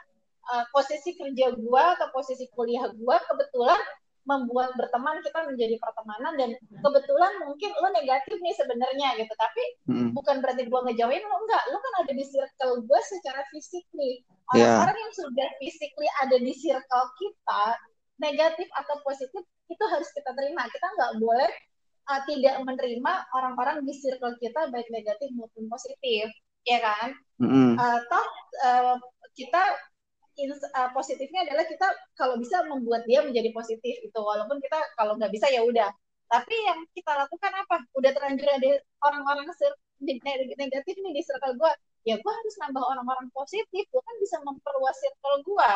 uh, 0.54 0.66
posisi 0.74 1.14
kerja 1.16 1.54
gua 1.56 1.96
atau 1.98 2.10
posisi 2.12 2.50
kuliah 2.52 2.90
gua 2.98 3.22
kebetulan 3.26 3.80
membuat 4.28 4.76
berteman 4.76 5.24
kita 5.24 5.40
menjadi 5.48 5.80
pertemanan 5.80 6.36
dan 6.36 6.50
kebetulan 6.84 7.32
mungkin 7.48 7.72
lo 7.80 7.90
negatif 7.96 8.38
nih 8.44 8.56
sebenarnya 8.60 9.16
gitu 9.24 9.34
tapi 9.40 9.64
hmm. 9.88 10.12
bukan 10.12 10.44
berarti 10.44 10.68
gua 10.68 10.84
ngejauhin 10.84 11.24
lo 11.24 11.38
enggak 11.48 11.64
lo 11.72 11.80
kan 11.80 11.94
ada 12.04 12.12
di 12.12 12.26
circle 12.28 12.84
gua 12.84 13.00
secara 13.08 13.42
fisik 13.56 13.88
nih 13.96 14.20
iya. 14.54 14.84
orang-orang 14.84 14.96
yeah. 15.00 15.04
yang 15.08 15.14
sudah 15.16 15.48
physically 15.64 16.10
ada 16.28 16.38
di 16.44 16.54
circle 16.54 17.08
kita 17.16 17.64
negatif 18.18 18.68
atau 18.74 19.00
positif 19.06 19.46
itu 19.70 19.84
harus 19.88 20.10
kita 20.14 20.32
terima. 20.34 20.66
Kita 20.70 20.88
nggak 20.98 21.12
boleh 21.22 21.52
uh, 22.10 22.22
tidak 22.26 22.56
menerima 22.66 23.14
orang-orang 23.36 23.78
di 23.86 23.94
circle 23.94 24.36
kita 24.42 24.72
baik 24.74 24.88
negatif 24.90 25.30
maupun 25.38 25.70
positif, 25.70 26.28
ya 26.66 26.80
kan? 26.82 27.14
Mm-hmm. 27.42 27.72
Uh, 27.78 28.00
toh 28.10 28.28
uh, 28.66 28.96
kita 29.38 29.62
uh, 30.46 30.90
positifnya 30.94 31.50
adalah 31.50 31.66
kita 31.66 31.88
kalau 32.14 32.38
bisa 32.38 32.62
membuat 32.70 33.10
dia 33.10 33.26
menjadi 33.26 33.50
positif 33.50 33.96
itu, 34.06 34.20
walaupun 34.20 34.62
kita 34.62 34.78
kalau 34.94 35.18
nggak 35.18 35.34
bisa 35.34 35.50
ya 35.50 35.66
udah. 35.66 35.90
Tapi 36.28 36.56
yang 36.68 36.80
kita 36.94 37.12
lakukan 37.16 37.52
apa? 37.56 37.88
Udah 37.96 38.12
terlanjur 38.14 38.46
ada 38.52 38.72
orang-orang 39.08 39.48
negatif 40.60 40.96
nih 41.00 41.14
di 41.16 41.24
circle 41.26 41.56
gue, 41.58 41.72
ya 42.06 42.16
gue 42.20 42.34
harus 42.34 42.56
nambah 42.62 42.84
orang-orang 42.84 43.28
positif, 43.34 43.84
gue 43.90 44.02
kan 44.04 44.16
bisa 44.22 44.38
memperluas 44.46 44.96
circle 45.00 45.38
gue. 45.42 45.72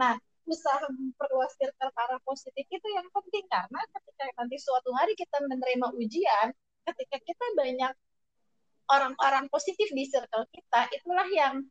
Nah, 0.00 0.14
usaha 0.46 0.86
memperluas 0.88 1.52
circle 1.58 1.90
ke 1.90 2.00
arah 2.00 2.22
positif 2.22 2.64
itu 2.70 2.88
yang 2.94 3.06
penting 3.10 3.44
karena 3.50 3.80
ketika 3.90 4.24
nanti 4.38 4.56
suatu 4.62 4.94
hari 4.94 5.12
kita 5.18 5.36
menerima 5.44 5.92
ujian, 5.98 6.48
ketika 6.86 7.16
kita 7.20 7.46
banyak 7.58 7.92
orang-orang 8.86 9.50
positif 9.50 9.90
di 9.90 10.06
circle 10.06 10.46
kita, 10.54 10.80
itulah 10.94 11.26
yang 11.34 11.66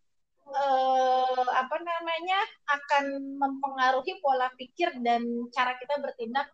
eh, 0.50 1.46
apa 1.50 1.78
namanya 1.82 2.40
akan 2.70 3.06
mempengaruhi 3.42 4.20
pola 4.22 4.50
pikir 4.56 4.94
dan 5.02 5.26
cara 5.50 5.74
kita 5.78 5.98
bertindak 6.02 6.50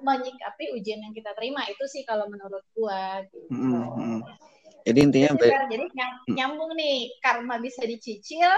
menyikapi 0.00 0.74
ujian 0.74 1.04
yang 1.04 1.14
kita 1.14 1.30
terima. 1.36 1.62
Itu 1.68 1.84
sih 1.86 2.02
kalau 2.08 2.26
menurut 2.26 2.64
gua 2.74 3.22
gitu. 3.28 3.46
Mm 3.52 3.84
-hmm. 3.86 4.18
Jadi 4.80 4.98
intinya 5.04 5.30
jadi, 5.36 5.68
jadi 5.68 5.84
nyambung 6.32 6.72
nih 6.72 7.12
karma 7.20 7.60
bisa 7.60 7.84
dicicil 7.84 8.48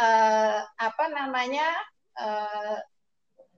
uh, 0.00 0.60
apa 0.64 1.04
namanya 1.12 1.68
uh, 2.16 2.80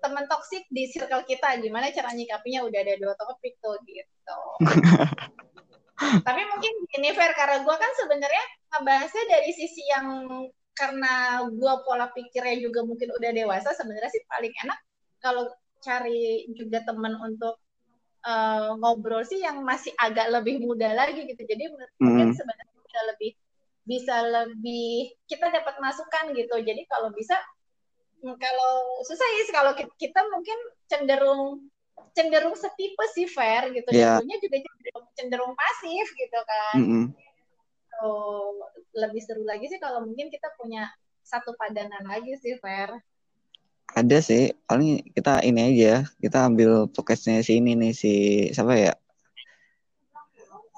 teman 0.03 0.27
toksik 0.27 0.67
di 0.75 0.91
circle 0.91 1.23
kita. 1.23 1.61
Gimana 1.63 1.95
cara 1.95 2.11
nyikapinya? 2.11 2.67
Udah 2.67 2.81
ada 2.83 2.95
dua 2.99 3.15
topik 3.15 3.55
tuh 3.63 3.79
gitu 3.87 4.39
tapi 6.27 6.43
mungkin 6.49 6.73
ini 6.97 7.13
fair 7.13 7.33
karena 7.37 7.61
gue 7.61 7.77
kan 7.77 7.93
sebenarnya 8.01 8.45
ngebahasnya 8.73 9.25
dari 9.29 9.51
sisi 9.53 9.83
yang 9.91 10.07
karena 10.73 11.45
gue 11.51 11.75
pola 11.85 12.09
pikirnya 12.15 12.57
juga 12.65 12.81
mungkin 12.87 13.13
udah 13.13 13.31
dewasa 13.37 13.77
sebenarnya 13.77 14.09
sih 14.09 14.23
paling 14.25 14.55
enak 14.65 14.79
kalau 15.21 15.53
cari 15.85 16.49
juga 16.57 16.81
teman 16.89 17.17
untuk 17.21 17.61
uh, 18.25 18.73
ngobrol 18.81 19.21
sih 19.25 19.45
yang 19.45 19.61
masih 19.61 19.93
agak 20.01 20.33
lebih 20.33 20.65
muda 20.65 20.97
lagi 20.97 21.29
gitu 21.29 21.43
jadi 21.45 21.69
mungkin 22.01 22.33
mm. 22.33 22.37
sebenarnya 22.37 22.77
bisa 22.81 23.01
lebih 23.13 23.31
bisa 23.85 24.17
lebih 24.25 25.13
kita 25.29 25.53
dapat 25.53 25.77
masukan 25.85 26.33
gitu 26.33 26.57
jadi 26.65 26.81
kalau 26.89 27.13
bisa 27.13 27.37
Hmm, 28.21 28.37
kalau 28.37 29.01
susah 29.09 29.25
ya 29.25 29.45
kalau 29.49 29.73
kita 29.97 30.21
mungkin 30.29 30.59
cenderung 30.93 31.73
cenderung 32.17 32.57
setipe 32.57 33.05
sih 33.15 33.27
fair 33.31 33.71
gitu. 33.71 33.89
Yeah. 33.93 34.19
jatuhnya 34.19 34.37
juga 34.41 34.57
cenderung, 34.63 35.07
cenderung 35.17 35.53
pasif 35.57 36.07
gitu 36.17 36.39
kan. 36.43 36.77
Mm 36.79 36.87
-hmm. 36.87 37.05
so, 37.95 38.07
lebih 38.97 39.23
seru 39.23 39.45
lagi 39.47 39.71
sih 39.71 39.79
kalau 39.79 40.03
mungkin 40.03 40.29
kita 40.33 40.51
punya 40.59 40.89
satu 41.23 41.55
padanan 41.55 42.03
lagi 42.09 42.35
sih 42.43 42.59
fair 42.59 42.91
ada 43.95 44.19
sih. 44.23 44.55
Paling 44.67 45.03
kita 45.15 45.43
ini 45.43 45.75
aja 45.75 46.07
kita 46.23 46.47
ambil 46.47 46.87
podcastnya 46.91 47.43
si 47.43 47.59
ini 47.59 47.75
nih 47.75 47.93
si 47.95 48.13
siapa 48.55 48.75
ya? 48.79 48.93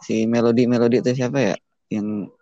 Si 0.02 0.24
melodi 0.24 0.64
melodi 0.64 1.04
itu 1.04 1.12
siapa 1.12 1.38
ya? 1.38 1.54
Yang 1.92 2.32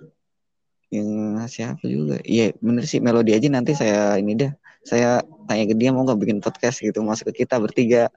yang 0.91 1.11
siapa 1.47 1.85
juga? 1.87 2.23
Iya 2.23 2.55
bener 2.63 2.85
sih. 2.87 3.03
Melodi 3.03 3.35
aja 3.35 3.49
nanti 3.51 3.75
saya 3.75 4.19
ini 4.19 4.39
deh 4.39 4.53
saya 4.81 5.21
tanya 5.45 5.69
ke 5.69 5.75
dia 5.77 5.91
mau 5.93 6.07
nggak 6.07 6.21
bikin 6.23 6.39
podcast? 6.39 6.83
Gitu. 6.83 6.99
Masuk 7.03 7.35
ke 7.35 7.45
kita 7.45 7.59
bertiga 7.59 8.09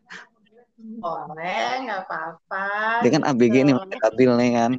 boleh 0.83 1.87
nggak 1.87 2.01
apa-apa 2.07 2.67
dia 3.07 3.11
kan 3.15 3.23
ABG 3.23 3.55
nih 3.63 3.75
stabil 3.79 4.31
nih 4.35 4.51
kan 4.51 4.71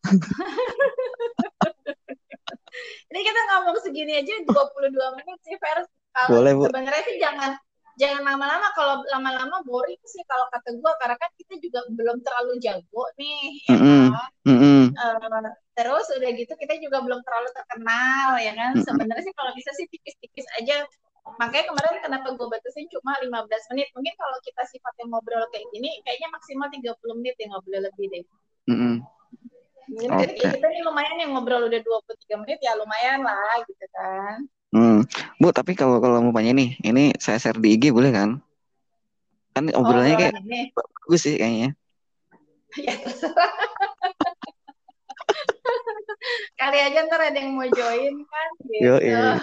ini 3.12 3.20
kita 3.20 3.40
ngomong 3.52 3.76
segini 3.84 4.16
aja 4.16 4.32
22 4.48 5.16
menit 5.20 5.38
sih 5.44 5.56
Fer 5.60 5.84
boleh 6.32 6.56
bu 6.56 6.64
sebenarnya 6.64 7.04
sih 7.04 7.20
jangan 7.20 7.52
jangan 8.00 8.24
lama-lama 8.24 8.72
kalau 8.72 9.04
lama-lama 9.12 9.60
boring 9.68 10.00
sih 10.08 10.24
kalau 10.24 10.48
kata 10.48 10.72
gue 10.72 10.92
karena 10.96 11.16
kan 11.20 11.28
kita 11.36 11.60
juga 11.60 11.84
belum 11.92 12.24
terlalu 12.24 12.56
jago 12.64 13.04
nih 13.20 13.60
ya 13.68 13.76
mm 13.76 13.80
-hmm. 13.84 14.04
kan? 14.16 14.30
mm 14.48 14.56
-hmm. 14.56 14.82
uh, 14.96 15.52
terus 15.76 16.08
udah 16.08 16.30
gitu 16.32 16.56
kita 16.56 16.80
juga 16.80 17.04
belum 17.04 17.20
terlalu 17.20 17.52
terkenal 17.52 18.40
ya 18.40 18.56
kan 18.56 18.72
mm 18.72 18.80
-hmm. 18.80 18.86
sebenarnya 18.88 19.24
sih 19.28 19.36
kalau 19.36 19.52
bisa 19.52 19.76
sih 19.76 19.84
tipis-tipis 19.92 20.48
aja 20.56 20.88
makanya 21.38 21.64
kemarin 21.72 22.00
kenapa 22.04 22.28
gue 22.36 22.46
batasin 22.48 22.86
cuma 22.92 23.16
15 23.20 23.70
menit 23.74 23.88
mungkin 23.96 24.14
kalau 24.16 24.36
kita 24.44 24.62
sifatnya 24.68 25.04
ngobrol 25.08 25.44
kayak 25.52 25.66
gini 25.72 26.00
kayaknya 26.04 26.28
maksimal 26.32 26.68
30 26.68 27.18
menit 27.20 27.34
ya 27.40 27.46
nggak 27.48 27.62
boleh 27.64 27.80
lebih 27.88 28.06
deh 28.12 28.24
mm 28.68 28.76
-hmm. 28.76 28.94
Okay. 29.90 30.38
kita 30.38 30.66
nih 30.70 30.86
lumayan 30.86 31.18
yang 31.18 31.34
ngobrol 31.34 31.66
udah 31.66 31.80
23 31.82 32.42
menit 32.46 32.58
ya 32.62 32.78
lumayan 32.78 33.26
lah 33.26 33.58
gitu 33.66 33.86
kan 33.90 34.46
Hmm. 34.70 35.02
Bu, 35.42 35.50
tapi 35.50 35.74
kalau 35.74 35.98
kalau 35.98 36.22
mau 36.22 36.30
tanya 36.30 36.54
nih, 36.54 36.78
ini 36.86 37.10
saya 37.18 37.42
share 37.42 37.58
di 37.58 37.74
IG 37.74 37.90
boleh 37.90 38.14
kan? 38.14 38.38
Kan 39.50 39.66
obrolannya 39.74 40.14
oh, 40.14 40.20
kayak 40.22 40.34
ini. 40.46 40.70
bagus 40.70 41.26
sih 41.26 41.34
kayaknya. 41.42 41.74
ya 42.86 42.94
Kali 46.56 46.78
aja 46.80 46.98
ntar 47.06 47.20
ada 47.20 47.38
yang 47.38 47.56
mau 47.56 47.68
join 47.68 48.14
kan 48.26 48.48
gitu. 48.66 48.84
Yo, 48.84 48.94
iya. 49.02 49.40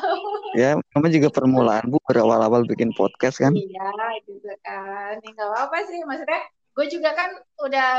ya, 0.55 0.69
kamu 0.93 1.07
juga 1.13 1.29
permulaan 1.33 1.89
Bu 1.89 1.97
berawal-awal 2.05 2.65
bikin 2.65 2.93
podcast 2.95 3.41
kan? 3.41 3.53
Iya, 3.53 3.91
gitu 4.25 4.51
kan. 4.63 5.17
Ya 5.21 5.29
nggak 5.33 5.49
apa-apa 5.53 5.77
sih, 5.89 5.99
maksudnya 6.05 6.41
gue 6.77 6.85
juga 6.93 7.09
kan 7.17 7.33
udah 7.65 7.89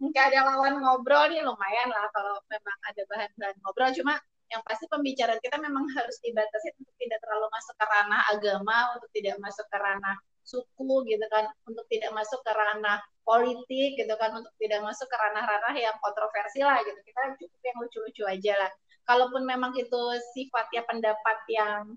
nggak 0.00 0.24
ada 0.32 0.40
lawan 0.48 0.80
ngobrol 0.80 1.28
nih 1.28 1.44
lumayan 1.44 1.88
lah 1.92 2.08
kalau 2.10 2.40
memang 2.48 2.78
ada 2.88 3.02
bahan-bahan 3.04 3.56
ngobrol 3.60 3.92
cuma 3.92 4.16
yang 4.52 4.60
pasti 4.64 4.84
pembicaraan 4.88 5.40
kita 5.40 5.56
memang 5.60 5.84
harus 5.92 6.16
dibatasi 6.24 6.72
untuk 6.76 6.94
tidak 7.00 7.20
terlalu 7.20 7.46
masuk 7.52 7.74
ke 7.76 7.84
ranah 7.84 8.22
agama 8.32 8.76
untuk 8.96 9.10
tidak 9.12 9.36
masuk 9.40 9.66
ke 9.68 9.76
ranah 9.76 10.16
suku 10.44 11.08
gitu 11.08 11.24
kan 11.32 11.48
untuk 11.64 11.88
tidak 11.88 12.12
masuk 12.12 12.38
ke 12.44 12.52
ranah 12.52 13.00
politik 13.24 13.96
gitu 13.96 14.14
kan 14.20 14.36
untuk 14.36 14.52
tidak 14.60 14.84
masuk 14.84 15.08
ke 15.08 15.16
ranah-ranah 15.16 15.74
yang 15.74 15.96
kontroversi 16.04 16.60
lah 16.60 16.78
gitu. 16.84 17.00
Kita 17.00 17.20
cukup 17.40 17.60
yang 17.64 17.76
lucu-lucu 17.80 18.22
aja 18.28 18.52
lah. 18.60 18.70
Kalaupun 19.08 19.42
memang 19.48 19.72
itu 19.76 20.00
sifatnya 20.36 20.84
pendapat 20.84 21.38
yang 21.48 21.96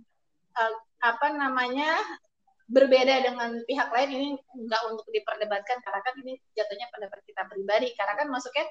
uh, 0.55 0.73
apa 1.03 1.27
namanya 1.35 1.99
berbeda 2.67 3.23
dengan 3.23 3.63
pihak 3.63 3.91
lain 3.91 4.09
ini 4.11 4.27
enggak 4.59 4.81
untuk 4.91 5.07
diperdebatkan 5.11 5.79
karena 5.83 5.99
kan 6.03 6.15
ini 6.23 6.39
jatuhnya 6.55 6.87
pendapat 6.91 7.19
kita 7.27 7.43
pribadi. 7.51 7.91
Karena 7.99 8.15
kan 8.15 8.27
masuknya 8.31 8.65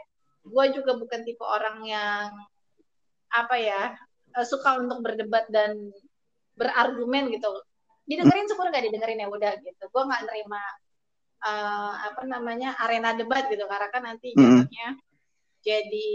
gue 0.46 0.64
juga 0.72 0.96
bukan 0.96 1.20
tipe 1.28 1.44
orang 1.44 1.84
yang 1.84 2.32
apa 3.36 3.56
ya 3.60 3.92
uh, 4.32 4.46
suka 4.48 4.80
untuk 4.80 5.04
berdebat 5.04 5.44
dan 5.52 5.92
berargumen 6.56 7.28
gitu 7.36 7.52
didengerin 8.06 8.46
syukur 8.48 8.70
nggak 8.70 8.86
didengerin? 8.90 9.22
Ya 9.22 9.28
udah 9.28 9.52
gitu. 9.60 9.84
Gue 9.90 10.02
nggak 10.06 10.22
nerima 10.26 10.62
uh, 11.44 11.92
apa 12.08 12.22
namanya 12.24 12.78
arena 12.80 13.12
debat 13.12 13.46
gitu. 13.50 13.66
Karena 13.66 13.88
kan 13.90 14.02
nanti 14.06 14.32
jadinya 14.32 14.96
jadi 15.62 16.08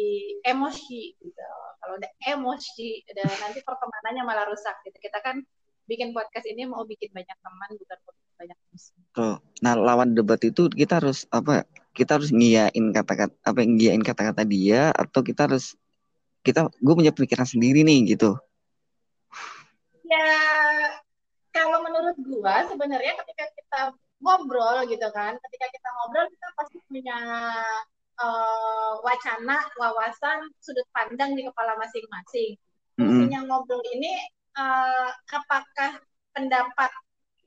emosi 0.47 1.01
gitu. 1.19 1.45
Kalau 1.82 1.93
udah 1.99 2.12
emosi 2.32 2.89
udah 3.12 3.27
nanti 3.43 3.60
pertemanannya 3.62 4.23
malah 4.23 4.45
rusak 4.47 4.80
gitu. 4.88 4.97
Kita 4.97 5.19
kan 5.19 5.43
bikin 5.86 6.15
podcast 6.15 6.47
ini 6.47 6.63
mau 6.65 6.88
bikin 6.88 7.12
banyak 7.12 7.38
teman 7.43 7.69
bukan 7.75 7.97
banyak 8.39 8.58
musuh. 8.71 8.95
Oh, 9.19 9.36
nah 9.60 9.75
lawan 9.75 10.15
debat 10.15 10.39
itu 10.41 10.71
kita 10.71 11.04
harus 11.04 11.27
apa? 11.30 11.67
kita 11.91 12.15
harus 12.19 12.32
ngiyain 12.32 12.95
kata-kata 12.95 13.36
apa 13.43 13.60
ngiyain 13.67 13.99
kata-kata 13.99 14.47
dia 14.47 14.95
atau 14.95 15.19
kita 15.19 15.51
harus 15.51 15.75
kita 16.41 16.71
gue 16.71 16.93
punya 16.95 17.12
pikiran 17.12 17.45
sendiri 17.45 17.84
nih 17.84 18.15
gitu. 18.15 18.39
Ya 20.08 20.27
kalau 21.62 21.80
menurut 21.86 22.17
gue 22.17 22.56
sebenarnya 22.74 23.13
ketika 23.21 23.45
kita 23.54 23.82
ngobrol 24.21 24.78
gitu 24.89 25.08
kan 25.13 25.38
ketika 25.50 25.67
kita 25.69 25.88
ngobrol 25.93 26.26
kita 26.30 26.47
pasti 26.58 26.78
punya 26.89 27.19
uh, 28.17 28.91
wacana 29.06 29.58
wawasan 29.78 30.50
sudut 30.58 30.86
pandang 30.93 31.38
di 31.38 31.45
kepala 31.45 31.78
masing-masing 31.78 32.58
fungsinya 32.97 33.39
mm 33.41 33.45
-hmm. 33.45 33.50
ngobrol 33.50 33.82
ini 33.93 34.13
uh, 34.58 35.10
apakah 35.30 36.02
pendapat 36.34 36.91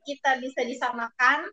kita 0.04 0.38
bisa 0.38 0.60
disamakan 0.68 1.48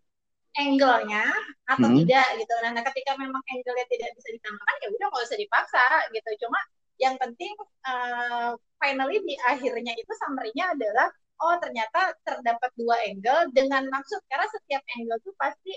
angle-nya 0.60 1.24
atau 1.63 1.88
hmm. 1.88 1.97
tidak 2.04 2.28
gitu. 2.43 2.54
Nah, 2.60 2.76
nah, 2.76 2.84
ketika 2.91 3.15
memang 3.15 3.39
angle-nya 3.39 3.88
tidak 3.88 4.12
bisa 4.19 4.30
disamakan 4.36 4.76
ya 4.84 4.88
udah 4.91 5.08
nggak 5.08 5.24
usah 5.24 5.39
dipaksa 5.39 5.86
gitu. 6.12 6.30
Cuma 6.43 6.60
yang 7.00 7.15
penting 7.17 7.52
uh, 7.88 8.52
finally 8.78 9.24
di 9.24 9.36
akhirnya 9.47 9.95
itu 9.95 10.12
summary-nya 10.19 10.76
adalah 10.76 11.08
oh 11.41 11.56
ternyata 11.58 12.13
terdapat 12.23 12.71
dua 12.77 12.95
angle 13.10 13.49
dengan 13.54 13.86
maksud 13.89 14.21
karena 14.30 14.47
setiap 14.54 14.84
angle 14.97 15.17
itu 15.17 15.32
pasti 15.38 15.73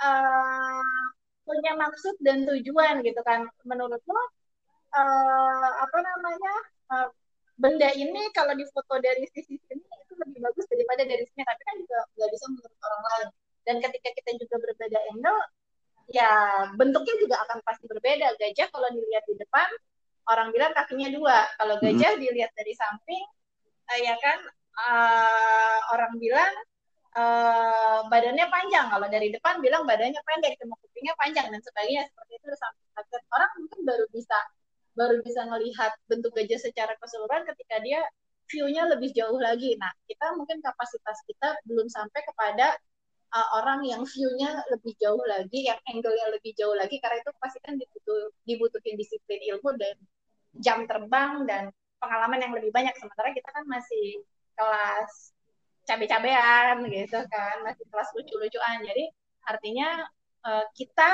uh, 0.00 1.04
punya 1.44 1.72
maksud 1.76 2.16
dan 2.24 2.48
tujuan 2.48 3.04
gitu 3.04 3.20
kan. 3.20 3.44
Menurut 3.68 4.00
lo 4.00 4.16
uh, 4.96 5.70
apa 5.84 5.98
namanya? 6.00 6.54
Uh, 6.88 7.08
benda 7.54 7.86
ini 7.94 8.30
kalau 8.34 8.50
difoto 8.58 8.98
dari 8.98 9.30
sisi 9.30 9.54
sini 9.54 9.78
itu 9.82 10.14
lebih 10.18 10.42
bagus 10.42 10.66
daripada 10.66 11.06
dari 11.06 11.22
sini 11.22 11.42
tapi 11.46 11.62
kan 11.62 11.74
juga 11.78 11.98
nggak 12.18 12.30
bisa 12.34 12.44
menurut 12.50 12.74
orang 12.82 13.02
lain 13.06 13.28
dan 13.64 13.76
ketika 13.78 14.08
kita 14.10 14.30
juga 14.42 14.56
berbeda 14.58 14.98
angle 15.14 15.40
ya 16.10 16.30
bentuknya 16.74 17.14
juga 17.22 17.36
akan 17.46 17.58
pasti 17.62 17.86
berbeda 17.86 18.26
gajah 18.42 18.68
kalau 18.74 18.88
dilihat 18.90 19.24
di 19.30 19.34
depan 19.38 19.68
orang 20.34 20.50
bilang 20.50 20.74
kakinya 20.74 21.08
dua 21.14 21.38
kalau 21.56 21.78
gajah 21.78 22.12
hmm. 22.18 22.22
dilihat 22.26 22.50
dari 22.58 22.74
samping 22.74 23.24
uh, 23.86 23.98
ya 24.02 24.18
kan 24.18 24.38
uh, 24.78 25.78
orang 25.94 26.12
bilang 26.18 26.54
uh, 27.16 28.06
badannya 28.10 28.46
panjang 28.50 28.86
kalau 28.90 29.06
dari 29.10 29.28
depan 29.30 29.58
bilang 29.62 29.86
badannya 29.86 30.20
pendek 30.22 30.58
cuma 30.62 30.74
kupingnya 30.82 31.14
panjang 31.18 31.46
dan 31.50 31.60
sebagainya 31.62 32.02
seperti 32.10 32.32
itu 32.38 32.46
orang 33.34 33.50
mungkin 33.58 33.80
baru 33.86 34.04
bisa 34.14 34.38
baru 34.94 35.18
bisa 35.26 35.42
melihat 35.50 35.90
bentuk 36.06 36.30
gajah 36.38 36.60
secara 36.62 36.94
keseluruhan 37.02 37.42
ketika 37.50 37.82
dia 37.82 38.00
view-nya 38.48 38.86
lebih 38.92 39.10
jauh 39.16 39.40
lagi. 39.40 39.74
Nah, 39.80 39.90
kita 40.06 40.36
mungkin 40.36 40.60
kapasitas 40.60 41.18
kita 41.26 41.58
belum 41.66 41.88
sampai 41.90 42.20
kepada 42.22 42.76
uh, 43.34 43.48
orang 43.60 43.82
yang 43.84 44.02
view-nya 44.04 44.62
lebih 44.70 44.94
jauh 45.00 45.20
lagi, 45.26 45.66
yang 45.66 45.80
angle-nya 45.88 46.26
lebih 46.38 46.52
jauh 46.54 46.76
lagi, 46.76 47.00
karena 47.00 47.20
itu 47.20 47.30
pasti 47.40 47.58
kan 47.64 47.74
dibutuh, 47.74 48.30
dibutuhin 48.46 48.94
disiplin 48.94 49.40
ilmu 49.54 49.74
dan 49.80 49.96
jam 50.62 50.86
terbang 50.86 51.42
dan 51.48 51.62
pengalaman 51.98 52.38
yang 52.38 52.52
lebih 52.54 52.70
banyak. 52.70 52.94
Sementara 53.00 53.34
kita 53.34 53.48
kan 53.50 53.64
masih 53.66 54.22
kelas 54.56 55.34
cabe-cabean 55.84 56.86
gitu 56.88 57.18
kan, 57.28 57.56
masih 57.62 57.84
kelas 57.92 58.08
lucu-lucuan. 58.16 58.80
Jadi 58.82 59.04
artinya 59.44 60.08
uh, 60.48 60.64
kita 60.72 61.10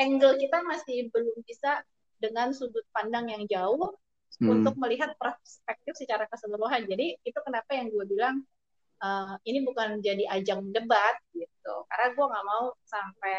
angle 0.00 0.40
kita 0.40 0.58
masih 0.64 1.12
belum 1.12 1.36
bisa 1.44 1.84
dengan 2.18 2.54
sudut 2.54 2.86
pandang 2.94 3.28
yang 3.28 3.44
jauh 3.50 3.92
hmm. 4.38 4.48
untuk 4.48 4.74
melihat 4.78 5.12
perspektif 5.18 5.98
secara 5.98 6.26
keseluruhan. 6.30 6.86
Jadi 6.86 7.18
itu 7.22 7.38
kenapa 7.42 7.74
yang 7.74 7.90
gue 7.90 8.04
bilang 8.06 8.42
uh, 9.02 9.34
ini 9.44 9.66
bukan 9.66 9.98
jadi 10.00 10.26
ajang 10.38 10.70
debat 10.70 11.18
gitu. 11.34 11.74
Karena 11.90 12.06
gue 12.14 12.24
nggak 12.24 12.46
mau 12.46 12.64
sampai 12.86 13.38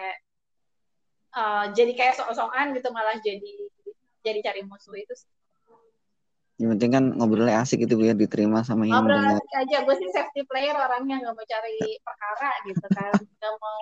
uh, 1.35 1.65
jadi 1.71 1.91
kayak 1.95 2.15
sok-sokan 2.19 2.75
gitu 2.75 2.91
malah 2.91 3.17
jadi 3.23 3.53
jadi 4.23 4.39
cari 4.43 4.61
musuh 4.67 4.95
itu. 4.95 5.15
Yang 6.63 6.79
penting 6.79 6.91
kan 6.95 7.05
ngobrolnya 7.19 7.59
asik 7.59 7.83
gitu 7.83 7.99
biar 7.99 8.15
diterima 8.15 8.63
sama 8.63 8.87
yang 8.87 9.03
Ngobrol 9.03 9.35
asik 9.35 9.51
aja, 9.51 9.77
gue 9.83 9.95
sih 9.99 10.07
safety 10.15 10.47
player 10.47 10.71
orangnya 10.71 11.19
nggak 11.19 11.35
mau 11.35 11.43
cari 11.43 11.75
perkara 11.99 12.51
gitu 12.63 12.87
kan, 12.95 13.11
nggak 13.19 13.53
mau 13.59 13.77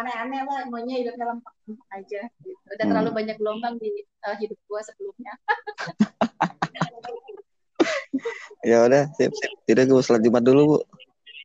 aneh-aneh 0.00 0.40
lah 0.44 0.64
maunya 0.72 1.04
hidupnya 1.04 1.24
lempeng 1.24 1.76
aja 1.92 2.20
gitu. 2.44 2.60
udah 2.68 2.80
hmm. 2.80 2.90
terlalu 2.92 3.10
banyak 3.12 3.36
gelombang 3.36 3.76
di 3.76 3.92
uh, 4.24 4.36
hidup 4.40 4.56
gua 4.64 4.80
sebelumnya. 4.80 5.36
Ya 8.64 8.82
udah 8.82 9.06
sip 9.14 9.30
sip. 9.36 9.52
Tidak 9.68 9.86
gue 9.86 10.02
sholat 10.02 10.24
jumat 10.24 10.42
dulu 10.42 10.74
bu. 10.74 10.78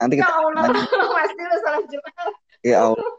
Nanti 0.01 0.17
kita 0.17 0.25
ya 0.25 0.41
Allah 0.41 0.63
pasti 1.19 1.41
lu 1.43 1.57
sholat 1.61 1.85
jumat. 1.91 2.31
Ya 2.65 2.77
Allah. 2.81 3.11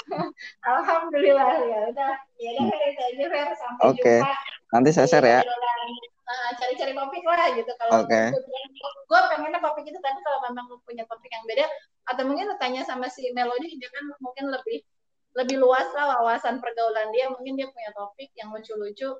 Alhamdulillah 0.78 1.52
ya 1.66 1.78
udah. 1.90 2.12
Ya 2.40 2.50
udah 2.56 2.64
hmm. 2.64 2.90
itu 2.94 3.02
aja 3.02 3.24
Fer. 3.28 3.48
Sampai 3.58 3.84
okay. 3.92 4.18
jumpa. 4.22 4.32
Nanti 4.72 4.88
saya 4.94 5.06
share 5.10 5.26
ya 5.28 5.40
uh, 6.30 6.50
cari-cari 6.58 6.92
topik 6.94 7.24
lah 7.26 7.39
gitu. 7.58 7.72
Kalau 7.80 8.06
okay. 8.06 8.30
gue 8.30 9.20
pengennya 9.34 9.60
topik 9.62 9.84
itu 9.86 9.98
tapi 9.98 10.18
kalau 10.22 10.38
memang 10.50 10.66
punya 10.86 11.04
topik 11.06 11.30
yang 11.30 11.44
beda 11.46 11.66
atau 12.10 12.22
mungkin 12.26 12.50
tanya 12.58 12.82
sama 12.86 13.06
si 13.10 13.30
Melody 13.34 13.78
dia 13.78 13.90
kan 13.90 14.04
mungkin 14.22 14.50
lebih 14.50 14.82
lebih 15.30 15.62
luas 15.62 15.86
lah 15.94 16.20
wawasan 16.20 16.58
pergaulan 16.62 17.10
dia. 17.14 17.30
Mungkin 17.30 17.58
dia 17.58 17.68
punya 17.70 17.90
topik 17.94 18.30
yang 18.38 18.50
lucu-lucu. 18.54 19.18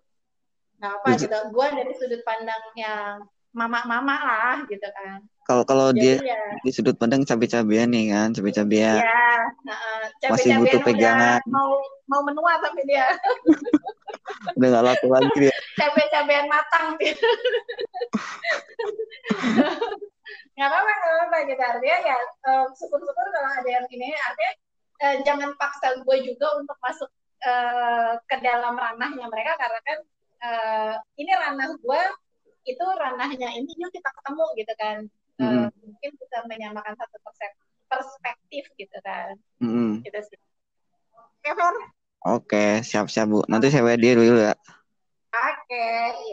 Nggak 0.81 0.93
apa 1.03 1.09
gitu 1.19 1.37
gue 1.53 1.67
dari 1.77 1.93
sudut 1.99 2.23
pandang 2.25 2.65
yang 2.79 3.25
mama-mama 3.51 4.15
lah 4.15 4.57
gitu 4.71 4.87
kan 4.95 5.27
kalau 5.51 5.67
kalau 5.67 5.91
dia 5.91 6.23
ya, 6.23 6.39
di 6.63 6.71
sudut 6.71 6.95
pandang 6.95 7.27
cabai-cabean 7.27 7.91
nih 7.91 8.15
kan 8.15 8.31
cabai-cabean. 8.31 9.03
Ya, 9.03 9.51
uh, 9.67 10.05
cabai 10.23 10.39
masih 10.39 10.51
butuh 10.63 10.81
pegangan. 10.87 11.43
mau 11.51 11.75
mau 12.07 12.23
menua 12.23 12.63
tapi 12.63 12.87
dia. 12.87 13.11
Udah 14.57 14.69
nggak 14.71 14.85
laku 14.87 15.07
lagi 15.11 15.35
dia. 15.35 15.55
Cabai-cabean 15.75 16.47
matang 16.47 16.95
dia. 17.03 17.19
Nggak 20.55 20.69
apa-apa 20.71 20.93
nggak 20.93 21.15
apa-apa 21.17 21.37
gitu. 21.51 21.63
Artinya 21.65 21.99
ya 22.05 22.19
uh, 22.47 22.67
syukur-syukur 22.79 23.27
kalau 23.35 23.51
ada 23.51 23.67
yang 23.67 23.87
ini. 23.91 24.15
Artinya 24.15 24.53
uh, 25.03 25.17
jangan 25.27 25.51
paksa 25.59 25.99
gue 26.05 26.17
juga 26.23 26.47
untuk 26.63 26.77
masuk 26.79 27.11
uh, 27.43 28.15
ke 28.29 28.37
dalam 28.39 28.79
ranahnya 28.79 29.27
mereka 29.27 29.59
karena 29.59 29.81
kan 29.83 29.99
uh, 30.47 30.95
ini 31.19 31.33
ranah 31.35 31.75
gue 31.75 32.03
itu 32.69 32.85
ranahnya 32.85 33.49
ini 33.57 33.73
yuk 33.81 33.91
kita 33.91 34.15
ketemu 34.15 34.47
gitu 34.63 34.75
kan. 34.79 35.11
Mungkin 35.91 36.11
bisa 36.15 36.37
menyamakan 36.47 36.95
satu 36.95 37.19
perspektif 37.91 38.65
gitu 38.79 38.99
kan. 39.03 39.35
Mm 39.59 39.71
-hmm. 39.71 39.91
gitu 40.07 40.21
sih. 40.31 40.39
Oke 41.41 41.51
oke 42.23 42.65
siap-siap 42.87 43.27
bu. 43.27 43.41
Nanti 43.51 43.75
saya 43.75 43.99
dia 43.99 44.15
dulu 44.15 44.39
ya. 44.39 44.55
Oke. 45.31 45.87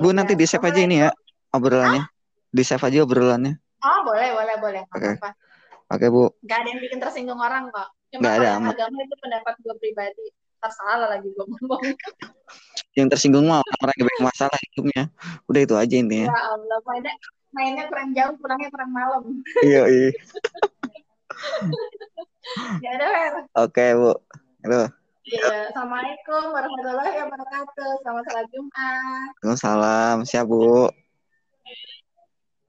Bu 0.03 0.13
nanti 0.13 0.37
di 0.37 0.45
save 0.45 0.65
aja 0.69 0.81
ini 0.83 0.95
ya 1.01 1.09
obrolannya. 1.53 2.05
Di 2.53 2.63
save 2.63 2.85
aja 2.85 3.01
obrolannya. 3.01 3.57
Oh 3.81 3.99
boleh 4.05 4.29
boleh 4.33 4.55
boleh. 4.61 4.83
Oke. 4.93 5.17
okay. 5.17 5.33
oke 5.89 5.97
okay, 5.97 6.07
bu. 6.13 6.23
Gak 6.45 6.57
ada 6.65 6.67
yang 6.69 6.81
bikin 6.81 6.99
tersinggung 7.01 7.39
orang 7.39 7.69
kok. 7.73 7.89
Cuma 8.13 8.23
Gak 8.23 8.35
ada, 8.39 8.49
agama 8.63 8.99
itu 9.03 9.15
pendapat 9.19 9.53
gue 9.63 9.75
pribadi. 9.79 10.25
Tersalah 10.57 11.07
lagi 11.17 11.29
gue 11.29 11.45
ngomong. 11.45 11.83
Yang 12.97 13.07
tersinggung 13.13 13.45
mah 13.45 13.61
orang 13.61 13.95
yang 13.95 14.07
banyak 14.09 14.23
masalah 14.25 14.57
hidupnya. 14.69 15.03
Udah 15.45 15.61
itu 15.61 15.75
aja 15.77 15.95
intinya. 15.95 16.27
Ya 16.33 16.41
Allah 16.49 16.79
mainnya 16.83 17.13
mainnya 17.55 17.87
kurang 17.87 18.11
jauh 18.13 18.35
pulangnya 18.39 18.69
kurang 18.71 18.91
malam 18.91 19.23
iya 19.63 19.87
iya 19.87 20.11
ya 22.83 22.89
udah 22.95 23.09
Fer 23.11 23.33
oke 23.55 23.85
bu 23.97 24.11
halo 24.65 24.89
Iya, 25.27 25.67
Assalamualaikum 25.67 26.55
warahmatullahi 26.55 27.19
wabarakatuh. 27.19 27.99
Selamat 27.99 28.23
salat 28.31 28.47
Jumat. 28.47 29.35
Waalaikumsalam. 29.43 30.23
Siap, 30.23 30.47
Bu. 30.47 30.87